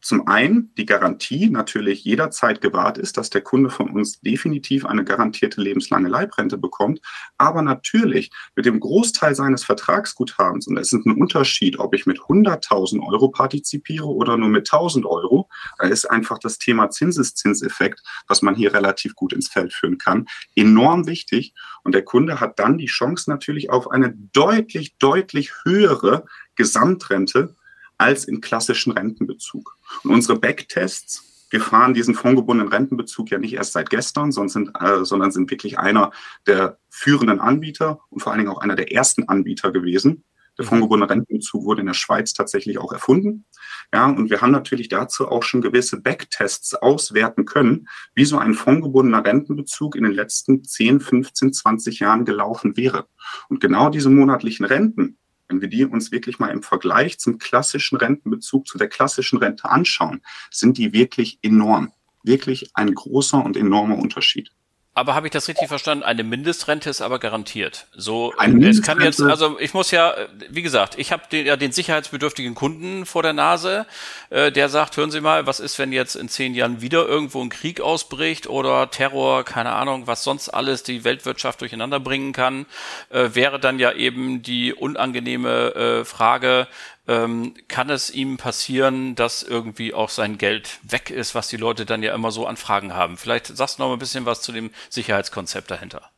zum 0.00 0.26
einen 0.26 0.72
die 0.76 0.86
Garantie 0.86 1.50
natürlich 1.50 2.04
jederzeit 2.04 2.60
gewahrt 2.60 2.98
ist, 2.98 3.16
dass 3.16 3.30
der 3.30 3.42
Kunde 3.42 3.70
von 3.70 3.90
uns 3.90 4.20
definitiv 4.20 4.86
eine 4.86 5.04
garantierte 5.04 5.60
lebenslange 5.60 6.08
Leibrente 6.08 6.56
bekommt, 6.56 7.00
aber 7.36 7.62
natürlich 7.62 8.30
mit 8.56 8.66
dem 8.66 8.80
Großteil 8.80 9.34
seines 9.34 9.64
Vertragsguthabens, 9.64 10.66
und 10.66 10.78
es 10.78 10.92
ist 10.92 11.04
ein 11.04 11.16
Unterschied, 11.20 11.78
ob 11.78 11.94
ich 11.94 12.06
mit 12.06 12.18
100.000 12.18 13.06
Euro 13.06 13.28
partizipiere 13.28 14.06
oder 14.06 14.36
nur 14.36 14.48
mit 14.48 14.68
1.000 14.68 15.04
Euro, 15.04 15.48
da 15.78 15.86
ist 15.86 16.10
einfach 16.10 16.38
das 16.38 16.58
Thema 16.58 16.90
Zinseszinseffekt, 16.90 18.02
was 18.26 18.42
man 18.42 18.54
hier 18.54 18.72
relativ 18.72 19.14
gut 19.14 19.32
ins 19.32 19.48
Feld 19.48 19.72
führen 19.72 19.98
kann, 19.98 20.26
enorm 20.54 21.06
wichtig. 21.06 21.54
Und 21.84 21.94
der 21.94 22.04
Kunde 22.04 22.40
hat 22.40 22.58
dann 22.58 22.78
die 22.78 22.86
Chance 22.86 23.30
natürlich 23.30 23.70
auf 23.70 23.90
eine 23.90 24.14
deutlich, 24.32 24.96
deutlich 24.98 25.52
höhere 25.64 26.24
Gesamtrente 26.56 27.54
als 28.00 28.24
im 28.24 28.40
klassischen 28.40 28.92
Rentenbezug. 28.92 29.76
Und 30.02 30.10
unsere 30.10 30.38
Backtests, 30.38 31.46
wir 31.50 31.60
fahren 31.60 31.94
diesen 31.94 32.14
fondgebundenen 32.14 32.72
Rentenbezug 32.72 33.30
ja 33.30 33.38
nicht 33.38 33.54
erst 33.54 33.72
seit 33.72 33.90
gestern, 33.90 34.32
sondern 34.32 34.48
sind, 34.48 34.70
äh, 34.80 35.04
sondern 35.04 35.30
sind 35.32 35.50
wirklich 35.50 35.78
einer 35.78 36.10
der 36.46 36.78
führenden 36.88 37.40
Anbieter 37.40 38.00
und 38.08 38.20
vor 38.20 38.32
allen 38.32 38.40
Dingen 38.40 38.52
auch 38.52 38.60
einer 38.60 38.76
der 38.76 38.92
ersten 38.92 39.28
Anbieter 39.28 39.72
gewesen. 39.72 40.24
Der 40.56 40.64
mhm. 40.64 40.68
fondgebundene 40.68 41.10
Rentenbezug 41.10 41.64
wurde 41.64 41.80
in 41.80 41.88
der 41.88 41.94
Schweiz 41.94 42.32
tatsächlich 42.32 42.78
auch 42.78 42.92
erfunden. 42.92 43.44
Ja, 43.92 44.06
und 44.06 44.30
wir 44.30 44.40
haben 44.40 44.52
natürlich 44.52 44.88
dazu 44.88 45.28
auch 45.28 45.42
schon 45.42 45.60
gewisse 45.60 46.00
Backtests 46.00 46.74
auswerten 46.74 47.44
können, 47.44 47.88
wie 48.14 48.24
so 48.24 48.38
ein 48.38 48.54
fondgebundener 48.54 49.24
Rentenbezug 49.24 49.96
in 49.96 50.04
den 50.04 50.12
letzten 50.12 50.64
10, 50.64 51.00
15, 51.00 51.52
20 51.52 52.00
Jahren 52.00 52.24
gelaufen 52.24 52.76
wäre. 52.76 53.06
Und 53.48 53.60
genau 53.60 53.90
diese 53.90 54.10
monatlichen 54.10 54.64
Renten, 54.64 55.18
wenn 55.50 55.60
wir 55.60 55.68
die 55.68 55.84
uns 55.84 56.12
wirklich 56.12 56.38
mal 56.38 56.50
im 56.50 56.62
Vergleich 56.62 57.18
zum 57.18 57.38
klassischen 57.38 57.96
Rentenbezug, 57.96 58.66
zu 58.68 58.78
der 58.78 58.88
klassischen 58.88 59.38
Rente 59.38 59.68
anschauen, 59.68 60.22
sind 60.50 60.78
die 60.78 60.92
wirklich 60.92 61.38
enorm. 61.42 61.92
Wirklich 62.22 62.70
ein 62.74 62.94
großer 62.94 63.44
und 63.44 63.56
enormer 63.56 63.98
Unterschied. 63.98 64.52
Aber 64.92 65.14
habe 65.14 65.28
ich 65.28 65.30
das 65.30 65.46
richtig 65.46 65.68
verstanden? 65.68 66.02
Eine 66.02 66.24
Mindestrente 66.24 66.90
ist 66.90 67.00
aber 67.00 67.20
garantiert. 67.20 67.86
So, 67.94 68.34
es 68.60 68.82
kann 68.82 69.00
jetzt, 69.00 69.22
also 69.22 69.56
ich 69.60 69.72
muss 69.72 69.92
ja, 69.92 70.14
wie 70.48 70.62
gesagt, 70.62 70.98
ich 70.98 71.12
habe 71.12 71.22
den, 71.30 71.46
ja 71.46 71.56
den 71.56 71.70
sicherheitsbedürftigen 71.70 72.56
Kunden 72.56 73.06
vor 73.06 73.22
der 73.22 73.32
Nase, 73.32 73.86
äh, 74.30 74.50
der 74.50 74.68
sagt, 74.68 74.96
hören 74.96 75.12
Sie 75.12 75.20
mal, 75.20 75.46
was 75.46 75.60
ist, 75.60 75.78
wenn 75.78 75.92
jetzt 75.92 76.16
in 76.16 76.28
zehn 76.28 76.54
Jahren 76.54 76.80
wieder 76.80 77.06
irgendwo 77.06 77.40
ein 77.40 77.50
Krieg 77.50 77.80
ausbricht 77.80 78.48
oder 78.48 78.90
Terror, 78.90 79.44
keine 79.44 79.70
Ahnung, 79.70 80.08
was 80.08 80.24
sonst 80.24 80.48
alles 80.48 80.82
die 80.82 81.04
Weltwirtschaft 81.04 81.60
durcheinander 81.60 82.00
bringen 82.00 82.32
kann, 82.32 82.66
äh, 83.10 83.30
wäre 83.32 83.60
dann 83.60 83.78
ja 83.78 83.92
eben 83.92 84.42
die 84.42 84.74
unangenehme 84.74 85.74
äh, 85.74 86.04
Frage, 86.04 86.66
ähm, 87.06 87.54
kann 87.68 87.90
es 87.90 88.10
ihm 88.10 88.36
passieren, 88.36 89.14
dass 89.14 89.42
irgendwie 89.42 89.94
auch 89.94 90.10
sein 90.10 90.38
Geld 90.38 90.78
weg 90.82 91.10
ist, 91.10 91.34
was 91.34 91.48
die 91.48 91.56
Leute 91.56 91.86
dann 91.86 92.02
ja 92.02 92.14
immer 92.14 92.30
so 92.30 92.46
an 92.46 92.56
Fragen 92.56 92.94
haben. 92.94 93.16
Vielleicht 93.16 93.46
sagst 93.46 93.78
du 93.78 93.82
noch 93.82 93.88
mal 93.88 93.94
ein 93.94 93.98
bisschen 93.98 94.26
was 94.26 94.42
zu 94.42 94.52
dem 94.52 94.70
Sicherheitskonzept 94.88 95.70
dahinter. 95.70 96.10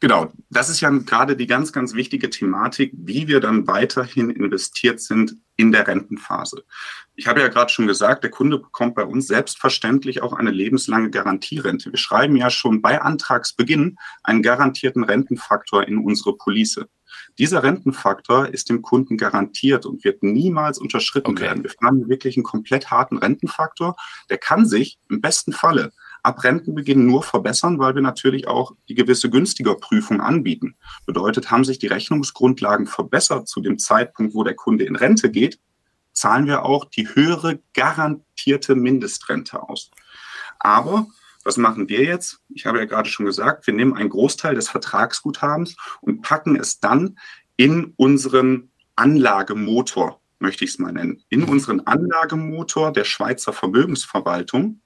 Genau, 0.00 0.32
das 0.48 0.70
ist 0.70 0.80
ja 0.80 0.88
gerade 0.88 1.36
die 1.36 1.46
ganz, 1.46 1.74
ganz 1.74 1.92
wichtige 1.92 2.30
Thematik, 2.30 2.90
wie 2.96 3.28
wir 3.28 3.38
dann 3.38 3.66
weiterhin 3.66 4.30
investiert 4.30 4.98
sind 4.98 5.36
in 5.56 5.72
der 5.72 5.86
Rentenphase. 5.86 6.64
Ich 7.16 7.26
habe 7.26 7.40
ja 7.40 7.48
gerade 7.48 7.70
schon 7.70 7.86
gesagt, 7.86 8.24
der 8.24 8.30
Kunde 8.30 8.58
bekommt 8.58 8.94
bei 8.94 9.04
uns 9.04 9.26
selbstverständlich 9.26 10.22
auch 10.22 10.32
eine 10.32 10.52
lebenslange 10.52 11.10
Garantierente. 11.10 11.90
Wir 11.90 11.98
schreiben 11.98 12.34
ja 12.34 12.48
schon 12.48 12.80
bei 12.80 13.02
Antragsbeginn 13.02 13.98
einen 14.22 14.42
garantierten 14.42 15.04
Rentenfaktor 15.04 15.86
in 15.86 15.98
unsere 15.98 16.34
Police. 16.34 16.80
Dieser 17.38 17.62
Rentenfaktor 17.62 18.48
ist 18.48 18.68
dem 18.68 18.82
Kunden 18.82 19.16
garantiert 19.16 19.86
und 19.86 20.04
wird 20.04 20.22
niemals 20.22 20.78
unterschritten 20.78 21.32
okay. 21.32 21.42
werden. 21.42 21.62
Wir 21.62 21.70
fahren 21.70 22.08
wirklich 22.08 22.36
einen 22.36 22.44
komplett 22.44 22.90
harten 22.90 23.18
Rentenfaktor. 23.18 23.96
Der 24.28 24.38
kann 24.38 24.66
sich 24.66 24.98
im 25.08 25.20
besten 25.20 25.52
Falle 25.52 25.92
ab 26.22 26.44
Rentenbeginn 26.44 27.06
nur 27.06 27.22
verbessern, 27.22 27.78
weil 27.78 27.94
wir 27.94 28.02
natürlich 28.02 28.46
auch 28.46 28.72
die 28.88 28.94
gewisse 28.94 29.30
günstiger 29.30 29.74
Prüfung 29.74 30.20
anbieten. 30.20 30.76
Bedeutet, 31.06 31.50
haben 31.50 31.64
sich 31.64 31.78
die 31.78 31.86
Rechnungsgrundlagen 31.86 32.86
verbessert 32.86 33.48
zu 33.48 33.60
dem 33.60 33.78
Zeitpunkt, 33.78 34.34
wo 34.34 34.44
der 34.44 34.54
Kunde 34.54 34.84
in 34.84 34.96
Rente 34.96 35.30
geht, 35.30 35.58
zahlen 36.12 36.46
wir 36.46 36.64
auch 36.64 36.84
die 36.84 37.08
höhere 37.14 37.60
garantierte 37.72 38.74
Mindestrente 38.74 39.62
aus. 39.62 39.90
Aber 40.58 41.06
was 41.44 41.56
machen 41.56 41.88
wir 41.88 42.04
jetzt? 42.04 42.40
Ich 42.48 42.66
habe 42.66 42.78
ja 42.78 42.84
gerade 42.84 43.08
schon 43.08 43.26
gesagt, 43.26 43.66
wir 43.66 43.74
nehmen 43.74 43.94
einen 43.94 44.10
Großteil 44.10 44.54
des 44.54 44.68
Vertragsguthabens 44.68 45.76
und 46.00 46.22
packen 46.22 46.56
es 46.56 46.80
dann 46.80 47.18
in 47.56 47.92
unseren 47.96 48.70
Anlagemotor, 48.96 50.20
möchte 50.38 50.64
ich 50.64 50.72
es 50.72 50.78
mal 50.78 50.92
nennen, 50.92 51.22
in 51.28 51.44
unseren 51.44 51.80
Anlagemotor 51.80 52.92
der 52.92 53.04
Schweizer 53.04 53.52
Vermögensverwaltung. 53.52 54.82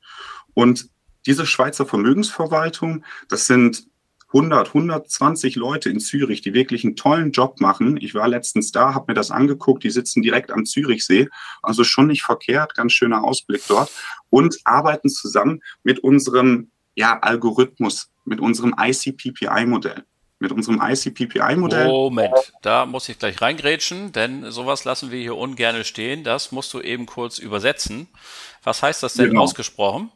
Und 0.54 0.88
diese 1.26 1.46
Schweizer 1.46 1.86
Vermögensverwaltung, 1.86 3.04
das 3.28 3.46
sind 3.46 3.86
100, 4.34 4.68
120 4.68 5.54
Leute 5.54 5.88
in 5.90 6.00
Zürich, 6.00 6.40
die 6.42 6.54
wirklich 6.54 6.84
einen 6.84 6.96
tollen 6.96 7.30
Job 7.30 7.60
machen. 7.60 7.96
Ich 8.00 8.14
war 8.14 8.26
letztens 8.26 8.72
da, 8.72 8.92
habe 8.92 9.06
mir 9.08 9.14
das 9.14 9.30
angeguckt, 9.30 9.84
die 9.84 9.90
sitzen 9.90 10.22
direkt 10.22 10.50
am 10.50 10.64
Zürichsee, 10.64 11.28
also 11.62 11.84
schon 11.84 12.08
nicht 12.08 12.22
verkehrt, 12.22 12.74
ganz 12.74 12.92
schöner 12.92 13.22
Ausblick 13.22 13.62
dort 13.68 13.90
und 14.30 14.58
arbeiten 14.64 15.08
zusammen 15.08 15.62
mit 15.84 16.00
unserem 16.00 16.70
ja, 16.96 17.18
Algorithmus, 17.20 18.10
mit 18.24 18.40
unserem 18.40 18.74
ICPPI-Modell. 18.76 20.04
Mit 20.40 20.50
unserem 20.50 20.80
ICPPI-Modell. 20.82 21.86
Moment, 21.86 22.52
da 22.60 22.86
muss 22.86 23.08
ich 23.08 23.18
gleich 23.18 23.40
reingrätschen, 23.40 24.10
denn 24.10 24.50
sowas 24.50 24.84
lassen 24.84 25.12
wir 25.12 25.20
hier 25.20 25.36
ungern 25.36 25.84
stehen. 25.84 26.24
Das 26.24 26.50
musst 26.50 26.74
du 26.74 26.80
eben 26.80 27.06
kurz 27.06 27.38
übersetzen. 27.38 28.08
Was 28.64 28.82
heißt 28.82 29.02
das 29.02 29.14
denn 29.14 29.30
genau. 29.30 29.42
ausgesprochen? 29.42 30.10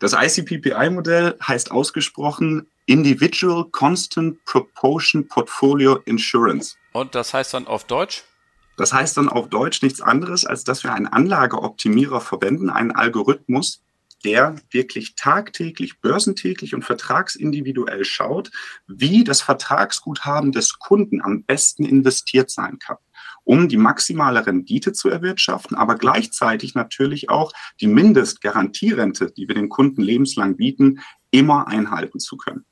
Das 0.00 0.12
ICPPI-Modell 0.12 1.36
heißt 1.46 1.70
ausgesprochen 1.70 2.66
Individual 2.86 3.64
Constant 3.70 4.44
Proportion 4.44 5.26
Portfolio 5.28 5.96
Insurance. 6.04 6.76
Und 6.92 7.14
das 7.14 7.34
heißt 7.34 7.54
dann 7.54 7.66
auf 7.66 7.84
Deutsch? 7.84 8.24
Das 8.76 8.92
heißt 8.92 9.16
dann 9.16 9.28
auf 9.28 9.48
Deutsch 9.48 9.82
nichts 9.82 10.00
anderes, 10.00 10.44
als 10.44 10.64
dass 10.64 10.84
wir 10.84 10.92
einen 10.92 11.06
Anlageoptimierer 11.06 12.20
verwenden, 12.20 12.70
einen 12.70 12.92
Algorithmus, 12.92 13.82
der 14.24 14.56
wirklich 14.70 15.14
tagtäglich, 15.14 16.00
börsentäglich 16.00 16.74
und 16.74 16.84
vertragsindividuell 16.84 18.04
schaut, 18.04 18.50
wie 18.86 19.24
das 19.24 19.40
Vertragsguthaben 19.40 20.52
des 20.52 20.78
Kunden 20.78 21.22
am 21.22 21.44
besten 21.44 21.84
investiert 21.84 22.50
sein 22.50 22.78
kann 22.78 22.96
um 23.46 23.68
die 23.68 23.76
maximale 23.76 24.44
Rendite 24.44 24.92
zu 24.92 25.08
erwirtschaften, 25.08 25.76
aber 25.76 25.94
gleichzeitig 25.94 26.74
natürlich 26.74 27.30
auch 27.30 27.52
die 27.80 27.86
Mindestgarantierente, 27.86 29.30
die 29.30 29.46
wir 29.46 29.54
den 29.54 29.68
Kunden 29.68 30.02
lebenslang 30.02 30.56
bieten, 30.56 31.00
immer 31.30 31.68
einhalten 31.68 32.18
zu 32.18 32.36
können. 32.36 32.64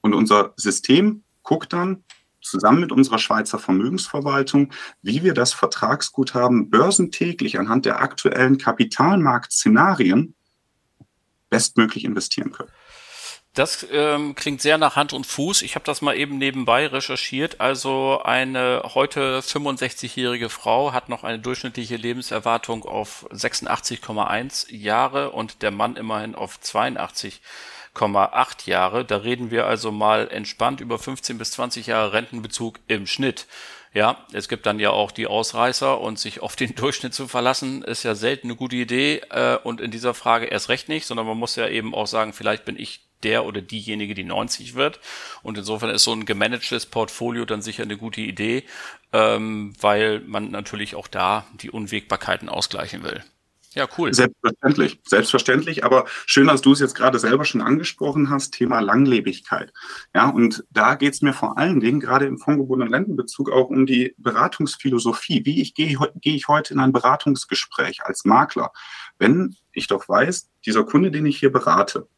Und 0.00 0.12
unser 0.12 0.52
System 0.56 1.22
guckt 1.44 1.72
dann 1.72 2.02
zusammen 2.42 2.80
mit 2.80 2.90
unserer 2.90 3.18
Schweizer 3.18 3.60
Vermögensverwaltung, 3.60 4.72
wie 5.00 5.22
wir 5.22 5.32
das 5.32 5.52
Vertragsguthaben 5.52 6.70
börsentäglich 6.70 7.58
anhand 7.58 7.86
der 7.86 8.02
aktuellen 8.02 8.58
Kapitalmarktszenarien 8.58 10.34
bestmöglich 11.50 12.04
investieren 12.04 12.50
können. 12.50 12.70
Das 13.54 13.84
ähm, 13.90 14.36
klingt 14.36 14.60
sehr 14.60 14.78
nach 14.78 14.94
Hand 14.94 15.12
und 15.12 15.26
Fuß. 15.26 15.62
Ich 15.62 15.74
habe 15.74 15.84
das 15.84 16.02
mal 16.02 16.16
eben 16.16 16.38
nebenbei 16.38 16.86
recherchiert. 16.86 17.60
Also 17.60 18.22
eine 18.22 18.82
heute 18.94 19.40
65-jährige 19.40 20.48
Frau 20.48 20.92
hat 20.92 21.08
noch 21.08 21.24
eine 21.24 21.40
durchschnittliche 21.40 21.96
Lebenserwartung 21.96 22.84
auf 22.84 23.26
86,1 23.32 24.72
Jahre 24.72 25.30
und 25.30 25.62
der 25.62 25.72
Mann 25.72 25.96
immerhin 25.96 26.36
auf 26.36 26.60
82,8 28.00 28.68
Jahre. 28.68 29.04
Da 29.04 29.18
reden 29.18 29.50
wir 29.50 29.66
also 29.66 29.92
mal 29.92 30.28
entspannt 30.30 30.80
über 30.80 30.98
15 30.98 31.38
bis 31.38 31.52
20 31.52 31.88
Jahre 31.88 32.12
Rentenbezug 32.12 32.80
im 32.88 33.06
Schnitt. 33.06 33.46
Ja, 33.92 34.24
es 34.32 34.48
gibt 34.48 34.66
dann 34.66 34.78
ja 34.78 34.90
auch 34.90 35.10
die 35.10 35.26
Ausreißer 35.26 36.00
und 36.00 36.18
sich 36.18 36.40
auf 36.42 36.54
den 36.54 36.74
Durchschnitt 36.76 37.12
zu 37.12 37.26
verlassen, 37.26 37.82
ist 37.82 38.04
ja 38.04 38.14
selten 38.14 38.46
eine 38.46 38.56
gute 38.56 38.76
Idee 38.76 39.22
äh, 39.30 39.56
und 39.56 39.80
in 39.80 39.90
dieser 39.90 40.14
Frage 40.14 40.46
erst 40.46 40.68
recht 40.68 40.88
nicht, 40.88 41.06
sondern 41.06 41.26
man 41.26 41.38
muss 41.38 41.56
ja 41.56 41.68
eben 41.68 41.94
auch 41.94 42.06
sagen, 42.06 42.32
vielleicht 42.32 42.64
bin 42.64 42.78
ich 42.78 43.00
der 43.24 43.44
oder 43.44 43.60
diejenige, 43.60 44.14
die 44.14 44.24
90 44.24 44.76
wird. 44.76 45.00
Und 45.42 45.58
insofern 45.58 45.90
ist 45.90 46.04
so 46.04 46.12
ein 46.12 46.24
gemanagtes 46.24 46.86
Portfolio 46.86 47.44
dann 47.44 47.62
sicher 47.62 47.82
eine 47.82 47.96
gute 47.96 48.20
Idee, 48.20 48.64
ähm, 49.12 49.74
weil 49.80 50.20
man 50.20 50.50
natürlich 50.50 50.94
auch 50.94 51.08
da 51.08 51.46
die 51.60 51.70
Unwägbarkeiten 51.70 52.48
ausgleichen 52.48 53.02
will. 53.02 53.22
Ja, 53.74 53.86
cool. 53.96 54.12
Selbstverständlich, 54.12 55.00
selbstverständlich. 55.06 55.84
Aber 55.84 56.06
schön, 56.26 56.48
dass 56.48 56.60
du 56.60 56.72
es 56.72 56.80
jetzt 56.80 56.96
gerade 56.96 57.20
selber 57.20 57.44
schon 57.44 57.60
angesprochen 57.60 58.28
hast, 58.28 58.52
Thema 58.52 58.80
Langlebigkeit. 58.80 59.72
Ja, 60.14 60.28
und 60.28 60.64
da 60.70 60.96
geht 60.96 61.14
es 61.14 61.22
mir 61.22 61.32
vor 61.32 61.56
allen 61.56 61.78
Dingen 61.78 62.00
gerade 62.00 62.26
im 62.26 62.38
fondgebundenen 62.38 62.92
Rentenbezug 62.92 63.50
auch 63.50 63.70
um 63.70 63.86
die 63.86 64.14
Beratungsphilosophie. 64.18 65.44
Wie 65.44 65.62
ich 65.62 65.74
gehe, 65.74 65.96
gehe 66.16 66.34
ich 66.34 66.48
heute 66.48 66.74
in 66.74 66.80
ein 66.80 66.92
Beratungsgespräch 66.92 68.04
als 68.04 68.24
Makler, 68.24 68.72
wenn 69.18 69.54
ich 69.72 69.86
doch 69.86 70.08
weiß, 70.08 70.50
dieser 70.66 70.84
Kunde, 70.84 71.12
den 71.12 71.26
ich 71.26 71.38
hier 71.38 71.52
berate, 71.52 72.08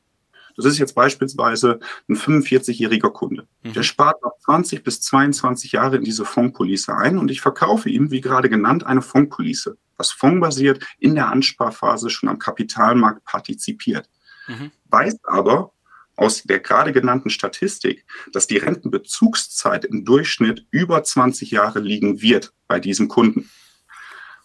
das 0.57 0.67
ist 0.67 0.79
jetzt 0.79 0.95
beispielsweise 0.95 1.81
ein 2.09 2.17
45-jähriger 2.17 3.11
Kunde. 3.11 3.47
Mhm. 3.63 3.73
Der 3.73 3.83
spart 3.83 4.23
noch 4.23 4.39
20 4.41 4.85
bis 4.85 5.01
22 5.01 5.73
Jahre 5.73 5.97
in 5.97 6.05
diese 6.05 6.25
Fondspolice 6.25 6.95
ein 6.95 7.19
und 7.19 7.31
ich 7.31 7.41
verkaufe 7.41 7.89
ihm, 7.89 8.11
wie 8.11 8.21
gerade 8.21 8.49
genannt, 8.49 8.85
eine 8.85 9.03
Fondspolice, 9.03 9.77
was 10.03 10.11
fondbasiert 10.11 10.85
in 10.99 11.15
der 11.15 11.29
Ansparphase 11.29 12.11
schon 12.11 12.29
am 12.29 12.39
Kapitalmarkt 12.39 13.25
partizipiert. 13.25 14.09
Mhm. 14.49 14.71
Weiß 14.87 15.17
aber 15.25 15.73
aus 16.17 16.43
der 16.43 16.61
gerade 16.61 16.93
genannten 16.93 17.31
Statistik, 17.31 18.05
dass 18.33 18.47
die 18.47 18.59
Rentenbezugszeit 18.59 19.85
im 19.85 20.05
Durchschnitt 20.05 20.67
über 20.71 21.03
20 21.03 21.51
Jahre 21.51 21.81
liegen 21.81 22.21
wird 22.21 22.53
bei 22.69 22.81
diesem 22.81 23.09
Kunden. 23.09 23.49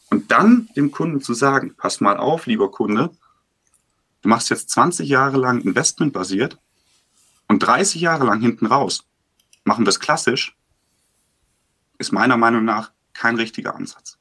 Und 0.09 0.31
dann 0.31 0.69
dem 0.77 0.91
Kunden 0.91 1.21
zu 1.21 1.33
sagen, 1.33 1.75
pass 1.75 1.99
mal 1.99 2.17
auf, 2.17 2.45
lieber 2.45 2.71
Kunde, 2.71 3.11
Du 4.21 4.29
machst 4.29 4.49
jetzt 4.49 4.69
20 4.71 5.07
Jahre 5.07 5.37
lang 5.37 5.61
investmentbasiert 5.61 6.57
und 7.47 7.59
30 7.59 8.01
Jahre 8.01 8.25
lang 8.25 8.41
hinten 8.41 8.65
raus. 8.65 9.05
Machen 9.63 9.85
wir 9.85 9.89
es 9.89 10.01
klassisch, 10.01 10.57
ist 11.97 12.11
meiner 12.11 12.35
Meinung 12.35 12.65
nach 12.65 12.91
kein 13.13 13.35
richtiger 13.35 13.75
Ansatz. 13.75 14.17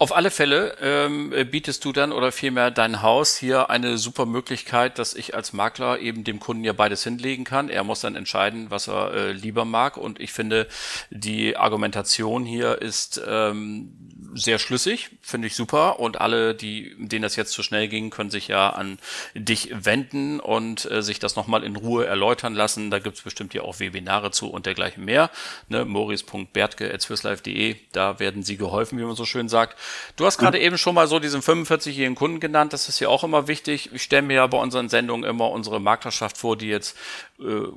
Auf 0.00 0.16
alle 0.16 0.30
Fälle 0.30 0.78
ähm, 0.80 1.30
bietest 1.50 1.84
du 1.84 1.92
dann 1.92 2.12
oder 2.12 2.32
vielmehr 2.32 2.70
dein 2.70 3.02
Haus 3.02 3.36
hier 3.36 3.68
eine 3.68 3.98
super 3.98 4.24
Möglichkeit, 4.24 4.98
dass 4.98 5.12
ich 5.12 5.34
als 5.34 5.52
Makler 5.52 5.98
eben 5.98 6.24
dem 6.24 6.40
Kunden 6.40 6.64
ja 6.64 6.72
beides 6.72 7.04
hinlegen 7.04 7.44
kann. 7.44 7.68
Er 7.68 7.84
muss 7.84 8.00
dann 8.00 8.16
entscheiden, 8.16 8.70
was 8.70 8.88
er 8.88 9.12
äh, 9.12 9.32
lieber 9.32 9.66
mag. 9.66 9.98
Und 9.98 10.18
ich 10.18 10.32
finde, 10.32 10.68
die 11.10 11.54
Argumentation 11.58 12.46
hier 12.46 12.80
ist 12.80 13.20
ähm, 13.28 13.92
sehr 14.34 14.58
schlüssig, 14.58 15.10
finde 15.22 15.48
ich 15.48 15.54
super. 15.54 16.00
Und 16.00 16.20
alle, 16.20 16.54
die, 16.54 16.94
denen 16.98 17.22
das 17.22 17.36
jetzt 17.36 17.52
zu 17.52 17.62
schnell 17.62 17.88
ging, 17.88 18.10
können 18.10 18.30
sich 18.30 18.48
ja 18.48 18.70
an 18.70 18.98
dich 19.34 19.70
wenden 19.72 20.40
und 20.40 20.90
äh, 20.90 21.02
sich 21.02 21.18
das 21.18 21.36
nochmal 21.36 21.64
in 21.64 21.76
Ruhe 21.76 22.06
erläutern 22.06 22.54
lassen. 22.54 22.90
Da 22.90 22.98
gibt's 22.98 23.22
bestimmt 23.22 23.54
ja 23.54 23.62
auch 23.62 23.80
Webinare 23.80 24.30
zu 24.30 24.48
und 24.48 24.66
dergleichen 24.66 25.04
mehr. 25.04 25.30
Ne, 25.68 25.84
moris.bertke.swisslife.de, 25.84 27.76
da 27.92 28.18
werden 28.18 28.42
sie 28.42 28.56
geholfen, 28.56 28.98
wie 28.98 29.04
man 29.04 29.16
so 29.16 29.24
schön 29.24 29.48
sagt. 29.48 29.78
Du 30.16 30.26
hast 30.26 30.38
gerade 30.38 30.58
ja. 30.58 30.64
eben 30.64 30.78
schon 30.78 30.94
mal 30.94 31.06
so 31.06 31.18
diesen 31.18 31.42
45-jährigen 31.42 32.14
Kunden 32.14 32.40
genannt. 32.40 32.72
Das 32.72 32.88
ist 32.88 33.00
ja 33.00 33.08
auch 33.08 33.24
immer 33.24 33.48
wichtig. 33.48 33.90
Ich 33.92 34.02
stelle 34.02 34.22
mir 34.22 34.34
ja 34.34 34.46
bei 34.46 34.58
unseren 34.58 34.88
Sendungen 34.88 35.28
immer 35.28 35.50
unsere 35.50 35.80
Maklerschaft 35.80 36.38
vor, 36.38 36.56
die 36.56 36.68
jetzt 36.68 36.96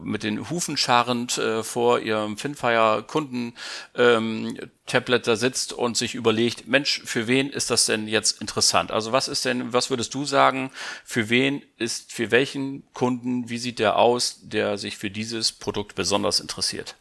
mit 0.04 0.24
den 0.24 0.50
Hufen 0.50 0.78
scharrend 0.78 1.38
äh, 1.38 1.64
vor 1.64 2.00
ihrem 2.00 2.38
Finfire 2.38 3.04
Kunden 3.08 3.54
ähm, 3.96 4.58
da 4.86 5.36
sitzt 5.36 5.74
und 5.74 5.98
sich 5.98 6.16
überlegt, 6.16 6.68
Mensch, 6.68 7.02
für 7.06 7.28
wen 7.28 7.50
ist 7.50 7.72
das 7.72 7.86
denn 7.86 8.08
jetzt 8.08 8.42
interessant? 8.42 8.92
Also 8.92 9.12
was 9.12 9.28
ist 9.28 9.46
denn, 9.46 9.74
was 9.74 9.90
würdest 9.90 10.14
du 10.14 10.26
sagen, 10.26 10.72
für 11.06 11.30
wen 11.30 11.62
ist, 11.78 12.12
für 12.12 12.32
welchen 12.32 12.84
Kunden, 12.94 13.50
wie 13.50 13.58
sieht 13.58 13.80
der 13.80 13.98
aus, 13.98 14.42
der 14.44 14.78
sich 14.78 14.98
für 14.98 15.10
dieses 15.10 15.52
Produkt 15.52 15.96
besonders 15.96 16.40
interessiert? 16.40 16.96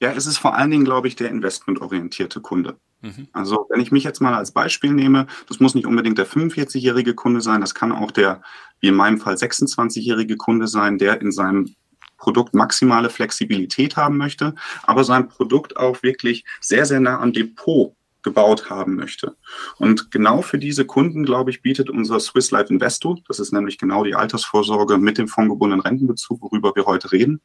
Ja, 0.00 0.12
es 0.12 0.26
ist 0.26 0.38
vor 0.38 0.56
allen 0.56 0.70
Dingen, 0.72 0.84
glaube 0.84 1.06
ich, 1.06 1.14
der 1.14 1.30
investmentorientierte 1.30 2.40
Kunde. 2.40 2.76
Mhm. 3.02 3.28
Also 3.32 3.66
wenn 3.68 3.80
ich 3.80 3.92
mich 3.92 4.04
jetzt 4.04 4.20
mal 4.20 4.34
als 4.34 4.52
Beispiel 4.52 4.92
nehme, 4.92 5.26
das 5.48 5.60
muss 5.60 5.74
nicht 5.74 5.86
unbedingt 5.86 6.18
der 6.18 6.26
45-jährige 6.26 7.14
Kunde 7.14 7.40
sein, 7.40 7.60
das 7.60 7.74
kann 7.74 7.92
auch 7.92 8.10
der, 8.10 8.42
wie 8.80 8.88
in 8.88 8.94
meinem 8.94 9.18
Fall, 9.18 9.34
26-jährige 9.34 10.36
Kunde 10.36 10.68
sein, 10.68 10.98
der 10.98 11.20
in 11.20 11.32
seinem 11.32 11.74
Produkt 12.16 12.54
maximale 12.54 13.10
Flexibilität 13.10 13.96
haben 13.96 14.16
möchte, 14.16 14.54
aber 14.84 15.02
sein 15.02 15.28
Produkt 15.28 15.76
auch 15.76 16.02
wirklich 16.04 16.44
sehr, 16.60 16.86
sehr 16.86 17.00
nah 17.00 17.18
am 17.18 17.32
Depot 17.32 17.96
gebaut 18.22 18.70
haben 18.70 18.94
möchte. 18.94 19.36
Und 19.78 20.12
genau 20.12 20.42
für 20.42 20.58
diese 20.58 20.84
Kunden, 20.84 21.24
glaube 21.24 21.50
ich, 21.50 21.62
bietet 21.62 21.90
unser 21.90 22.20
Swiss 22.20 22.52
Life 22.52 22.72
Investo, 22.72 23.18
das 23.26 23.40
ist 23.40 23.52
nämlich 23.52 23.78
genau 23.78 24.04
die 24.04 24.14
Altersvorsorge 24.14 24.98
mit 24.98 25.18
dem 25.18 25.26
fondgebundenen 25.26 25.84
Rentenbezug, 25.84 26.40
worüber 26.40 26.72
wir 26.76 26.86
heute 26.86 27.10
reden, 27.10 27.40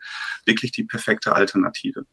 wirklich 0.45 0.71
die 0.71 0.83
perfekte 0.83 1.33
Alternative. 1.33 2.05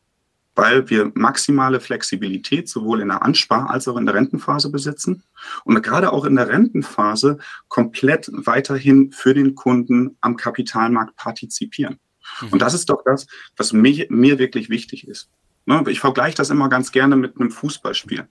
Weil 0.55 0.88
wir 0.88 1.11
maximale 1.14 1.81
Flexibilität 1.81 2.69
sowohl 2.69 3.01
in 3.01 3.09
der 3.09 3.23
Anspar- 3.23 3.71
als 3.71 3.88
auch 3.88 3.97
in 3.97 4.07
der 4.07 4.14
Rentenphase 4.14 4.71
besitzen 4.71 5.25
und 5.64 5.83
gerade 5.83 6.12
auch 6.12 6.25
in 6.25 6.37
der 6.37 6.49
Rentenphase 6.49 7.38
komplett 7.69 8.31
weiterhin 8.33 9.11
für 9.12 9.35
den 9.35 9.55
Kunden 9.55 10.17
am 10.21 10.37
Kapitalmarkt 10.37 11.17
partizipieren. 11.17 11.99
Mhm. 12.40 12.49
Und 12.51 12.62
das 12.62 12.75
ist 12.75 12.88
doch 12.88 13.03
das, 13.05 13.27
was 13.57 13.73
mir, 13.73 14.07
mir 14.11 14.38
wirklich 14.38 14.69
wichtig 14.69 15.09
ist. 15.09 15.29
Ne? 15.67 15.83
Ich 15.88 16.01
vergleiche 16.01 16.37
das 16.37 16.51
immer 16.51 16.69
ganz 16.69 16.93
gerne 16.93 17.17
mit 17.17 17.38
einem 17.38 17.51
Fußballspiel. 17.51 18.29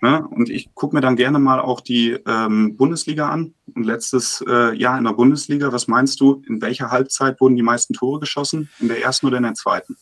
Ne? 0.00 0.26
Und 0.28 0.48
ich 0.48 0.74
gucke 0.74 0.94
mir 0.94 1.00
dann 1.00 1.16
gerne 1.16 1.38
mal 1.38 1.60
auch 1.60 1.80
die 1.80 2.16
ähm, 2.26 2.76
Bundesliga 2.76 3.28
an. 3.28 3.54
Und 3.74 3.84
letztes 3.84 4.44
äh, 4.46 4.74
Jahr 4.76 4.96
in 4.98 5.04
der 5.04 5.12
Bundesliga, 5.12 5.72
was 5.72 5.88
meinst 5.88 6.20
du, 6.20 6.42
in 6.46 6.62
welcher 6.62 6.90
Halbzeit 6.90 7.40
wurden 7.40 7.56
die 7.56 7.62
meisten 7.62 7.94
Tore 7.94 8.20
geschossen? 8.20 8.70
In 8.78 8.88
der 8.88 9.02
ersten 9.02 9.26
oder 9.26 9.38
in 9.38 9.42
der 9.42 9.54
zweiten? 9.54 9.96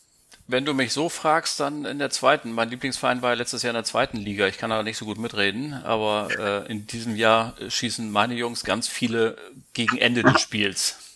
Wenn 0.49 0.63
du 0.63 0.73
mich 0.73 0.93
so 0.93 1.09
fragst, 1.09 1.59
dann 1.59 1.83
in 1.83 1.99
der 1.99 2.09
zweiten. 2.09 2.53
Mein 2.53 2.69
Lieblingsverein 2.69 3.21
war 3.21 3.35
letztes 3.35 3.63
Jahr 3.63 3.71
in 3.71 3.75
der 3.75 3.83
zweiten 3.83 4.15
Liga. 4.17 4.47
Ich 4.47 4.57
kann 4.57 4.71
aber 4.71 4.83
nicht 4.83 4.97
so 4.97 5.03
gut 5.03 5.17
mitreden, 5.17 5.73
aber 5.73 6.65
äh, 6.67 6.71
in 6.71 6.87
diesem 6.87 7.17
Jahr 7.17 7.55
schießen 7.67 8.09
meine 8.09 8.33
Jungs 8.33 8.63
ganz 8.63 8.87
viele 8.87 9.37
gegen 9.73 9.97
Ende 9.97 10.23
des 10.23 10.39
Spiels. 10.39 11.06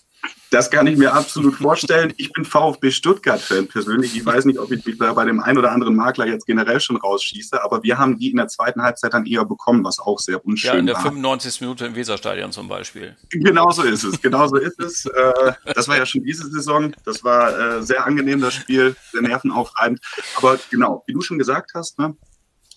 Das 0.52 0.70
kann 0.70 0.86
ich 0.86 0.98
mir 0.98 1.14
absolut 1.14 1.56
vorstellen. 1.56 2.14
Ich 2.18 2.34
bin 2.34 2.44
VfB 2.44 2.92
Stuttgart-Fan 2.92 3.70
persönlich. 3.70 4.18
Ich 4.18 4.26
weiß 4.26 4.44
nicht, 4.44 4.60
ob 4.60 4.70
ich 4.70 4.86
mich 4.86 4.98
da 4.98 5.14
bei 5.14 5.24
dem 5.24 5.40
einen 5.40 5.58
oder 5.58 5.72
anderen 5.72 5.96
Makler 5.96 6.28
jetzt 6.28 6.46
generell 6.46 6.82
schon 6.82 6.98
rausschieße, 6.98 7.64
aber 7.64 7.84
wir 7.84 7.98
haben 7.98 8.20
die 8.20 8.32
in 8.32 8.36
der 8.36 8.50
zweiten 8.50 8.82
Halbzeit 8.82 9.14
dann 9.14 9.26
eher 9.26 9.46
bekommen, 9.46 9.82
was 9.86 10.00
auch 10.00 10.20
sehr 10.20 10.46
unschön 10.46 10.70
war. 10.70 10.76
Ja, 10.76 10.80
in 10.82 10.88
der 10.88 10.98
95. 10.98 11.62
Minute 11.62 11.86
im 11.86 11.96
Weserstadion 11.96 12.52
zum 12.52 12.68
Beispiel. 12.68 13.16
Genauso 13.30 13.84
ist 13.84 14.04
es, 14.04 14.22
genauso 14.22 14.58
ist 14.58 14.78
es. 14.82 15.06
Äh, 15.06 15.54
das 15.74 15.88
war 15.88 15.96
ja 15.96 16.06
schon 16.06 16.22
diese 16.26 16.50
Saison. 16.52 16.94
Das 17.06 17.24
war 17.24 17.78
äh, 17.78 17.82
sehr 17.82 18.06
angenehm, 18.06 18.42
das 18.42 18.54
Spiel, 18.54 18.98
sehr 19.14 19.22
nervenaufreibend. 19.22 20.02
Aber 20.36 20.60
genau, 20.70 21.02
wie 21.08 21.14
du 21.14 21.22
schon 21.22 21.40
gesagt 21.40 21.72
hast, 21.76 21.98
ne, 21.98 22.18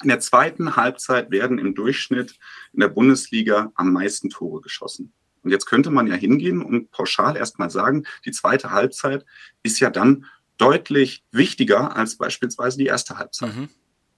in 0.00 0.10
der 0.10 0.20
zweiten 0.20 0.76
Halbzeit 0.76 1.32
werden 1.32 1.58
im 1.58 1.74
Durchschnitt 1.74 2.36
in 2.72 2.78
der 2.78 2.88
Bundesliga 2.88 3.72
am 3.74 3.92
meisten 3.92 4.30
Tore 4.30 4.60
geschossen. 4.60 5.12
Und 5.44 5.50
jetzt 5.50 5.66
könnte 5.66 5.90
man 5.90 6.06
ja 6.06 6.14
hingehen 6.14 6.62
und 6.62 6.90
pauschal 6.90 7.36
erstmal 7.36 7.70
sagen, 7.70 8.04
die 8.24 8.32
zweite 8.32 8.70
Halbzeit 8.70 9.24
ist 9.62 9.78
ja 9.78 9.90
dann 9.90 10.26
deutlich 10.56 11.24
wichtiger 11.30 11.96
als 11.96 12.16
beispielsweise 12.16 12.78
die 12.78 12.86
erste 12.86 13.18
Halbzeit. 13.18 13.54
Mhm. 13.54 13.68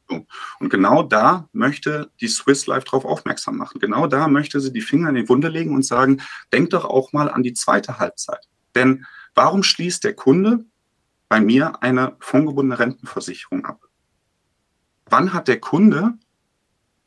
So. 0.08 0.26
Und 0.60 0.70
genau 0.70 1.02
da 1.02 1.48
möchte 1.52 2.10
die 2.20 2.28
Swiss 2.28 2.66
Life 2.66 2.84
darauf 2.84 3.04
aufmerksam 3.04 3.56
machen. 3.56 3.80
Genau 3.80 4.06
da 4.06 4.28
möchte 4.28 4.60
sie 4.60 4.72
die 4.72 4.80
Finger 4.80 5.08
in 5.08 5.16
die 5.16 5.28
Wunde 5.28 5.48
legen 5.48 5.74
und 5.74 5.84
sagen, 5.84 6.22
denk 6.52 6.70
doch 6.70 6.84
auch 6.84 7.12
mal 7.12 7.28
an 7.28 7.42
die 7.42 7.54
zweite 7.54 7.98
Halbzeit. 7.98 8.46
Denn 8.74 9.04
warum 9.34 9.62
schließt 9.62 10.04
der 10.04 10.14
Kunde 10.14 10.64
bei 11.28 11.40
mir 11.40 11.82
eine 11.82 12.16
fondgebundene 12.20 12.78
Rentenversicherung 12.78 13.64
ab? 13.64 13.80
Wann 15.06 15.32
hat 15.32 15.48
der 15.48 15.60
Kunde 15.60 16.14